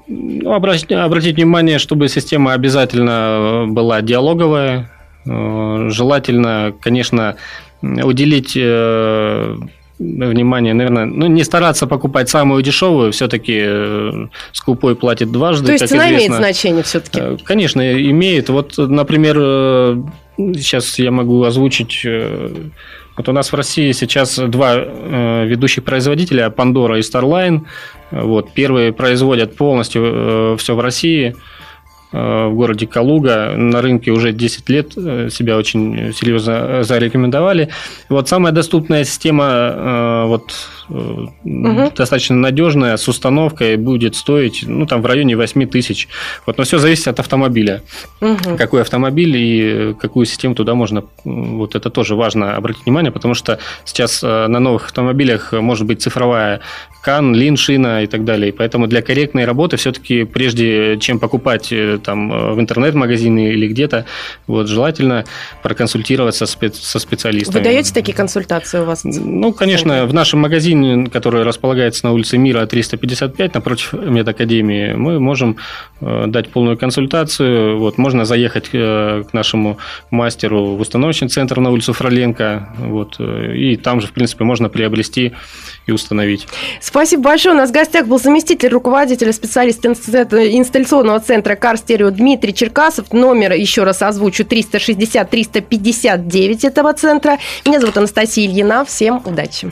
Ну, 0.08 0.54
обратить, 0.54 0.92
обратить 0.92 1.36
внимание, 1.36 1.80
чтобы 1.80 2.10
система 2.10 2.54
обязательно 2.54 3.66
была 3.68 4.02
диалоговая. 4.02 4.90
Э, 5.26 5.88
желательно, 5.90 6.74
конечно, 6.80 7.36
уделить 7.82 8.54
э, 8.56 9.56
внимание, 10.00 10.74
наверное, 10.74 11.06
ну, 11.06 11.28
не 11.28 11.44
стараться 11.44 11.88
покупать 11.88 12.28
самую 12.30 12.64
дешевую, 12.64 13.12
все-таки 13.14 13.60
э, 13.66 14.28
скупой 14.52 14.96
платит 14.96 15.32
дважды. 15.32 15.68
То 15.68 15.72
есть 15.74 15.88
цена 15.88 16.08
известно. 16.08 16.26
имеет 16.26 16.34
значение 16.34 16.84
все-таки? 16.84 17.44
Конечно, 17.44 18.10
имеет. 18.10 18.50
Вот, 18.50 18.78
например, 18.78 19.38
сейчас 20.38 21.00
я 21.00 21.12
могу 21.12 21.44
озвучить 21.44 22.06
вот 23.18 23.28
у 23.28 23.32
нас 23.32 23.52
в 23.52 23.56
России 23.56 23.92
сейчас 23.92 24.38
два 24.38 24.76
э, 24.78 25.46
ведущих 25.46 25.84
производителя, 25.84 26.54
Pandora 26.56 27.00
и 27.00 27.02
Starline. 27.02 27.66
Вот, 28.12 28.54
первые 28.54 28.94
производят 28.94 29.58
полностью 29.58 30.04
э, 30.06 30.56
все 30.58 30.76
в 30.76 30.80
России. 30.80 31.36
в 32.12 32.52
городе 32.54 32.88
Калуга. 32.88 33.54
На 33.58 33.82
рынке 33.82 34.12
уже 34.12 34.32
10 34.32 34.70
лет 34.70 34.94
себя 34.94 35.58
очень 35.58 36.14
серьезно 36.14 36.84
зарекомендовали. 36.84 37.70
Вот 38.08 38.30
самая 38.30 38.54
доступная 38.54 39.04
система 39.04 40.24
вот, 40.28 40.54
угу. 40.90 41.92
достаточно 41.96 42.36
надежная, 42.36 42.98
с 42.98 43.08
установкой, 43.08 43.78
будет 43.78 44.16
стоить 44.16 44.64
ну, 44.68 44.86
там, 44.86 45.02
в 45.02 45.06
районе 45.06 45.36
8 45.36 45.68
тысяч. 45.68 46.08
Вот, 46.46 46.58
но 46.58 46.64
все 46.64 46.78
зависит 46.78 47.08
от 47.08 47.20
автомобиля. 47.20 47.82
Угу. 48.22 48.58
Какой 48.58 48.82
автомобиль 48.82 49.36
и 49.36 49.94
какую 50.00 50.26
систему 50.26 50.56
туда 50.56 50.76
можно... 50.76 51.04
Вот 51.24 51.76
это 51.76 51.90
тоже 51.90 52.16
важно 52.16 52.56
обратить 52.56 52.86
внимание, 52.86 53.12
потому 53.12 53.34
что 53.34 53.60
сейчас 53.86 54.22
на 54.22 54.60
новых 54.60 54.86
автомобилях 54.86 55.54
может 55.54 55.86
быть 55.86 56.02
цифровая 56.02 56.62
кан, 57.08 57.34
лин, 57.34 57.56
шина 57.56 58.04
и 58.04 58.08
так 58.08 58.26
далее. 58.26 58.52
Поэтому 58.52 58.86
для 58.86 59.02
корректной 59.02 59.46
работы 59.46 59.78
все-таки 59.78 60.26
прежде 60.26 60.98
чем 61.00 61.20
покупать 61.20 61.72
э, 61.72 62.00
там 62.04 62.34
э, 62.34 62.54
в 62.54 62.60
интернет-магазине 62.60 63.54
или 63.54 63.68
где-то, 63.70 64.06
вот 64.46 64.68
желательно 64.68 65.24
проконсультироваться 65.64 66.46
со 66.46 67.00
специалистами. 67.00 67.60
Вы 67.60 67.64
даете 67.64 67.94
такие 67.94 68.14
консультации 68.14 68.80
у 68.80 68.84
вас? 68.84 69.06
Ну, 69.06 69.54
конечно, 69.54 70.06
в 70.06 70.14
нашем 70.14 70.42
магазине, 70.42 70.77
который 71.12 71.44
располагается 71.44 72.06
на 72.06 72.14
улице 72.14 72.38
Мира 72.38 72.66
355 72.66 73.54
напротив 73.54 73.94
медакадемии, 73.94 74.94
мы 74.94 75.20
можем 75.20 75.58
э, 76.02 76.26
дать 76.28 76.50
полную 76.50 76.78
консультацию. 76.78 77.78
Вот, 77.78 77.98
можно 77.98 78.26
заехать 78.26 78.70
к 78.70 79.34
нашему 79.34 79.78
мастеру 80.12 80.76
в 80.76 80.82
установочный 80.82 81.30
центр 81.30 81.60
на 81.60 81.72
улицу 81.72 81.94
Фроленко, 81.94 82.70
вот, 82.80 83.20
и 83.20 83.78
там 83.78 84.02
же, 84.02 84.08
в 84.08 84.12
принципе, 84.12 84.44
можно 84.44 84.70
приобрести 84.70 85.34
и 85.86 85.92
установить. 85.92 86.48
Спасибо 86.82 87.24
большое. 87.24 87.56
У 87.56 87.58
нас 87.58 87.70
в 87.70 87.74
гостях 87.74 88.08
был 88.08 88.20
заместитель 88.20 88.70
руководителя 88.70 89.32
специалист 89.32 89.86
инсталляционного 89.86 91.20
центра 91.20 91.56
Stereo 91.56 92.12
Дмитрий 92.12 92.54
Черкасов. 92.54 93.14
Номер, 93.14 93.54
еще 93.54 93.84
раз 93.84 94.02
озвучу, 94.02 94.44
360-359 94.44 96.68
этого 96.68 96.94
центра. 96.94 97.38
Меня 97.66 97.80
зовут 97.80 97.98
Анастасия 97.98 98.48
Ильина. 98.48 98.86
Всем 98.86 99.22
удачи. 99.26 99.72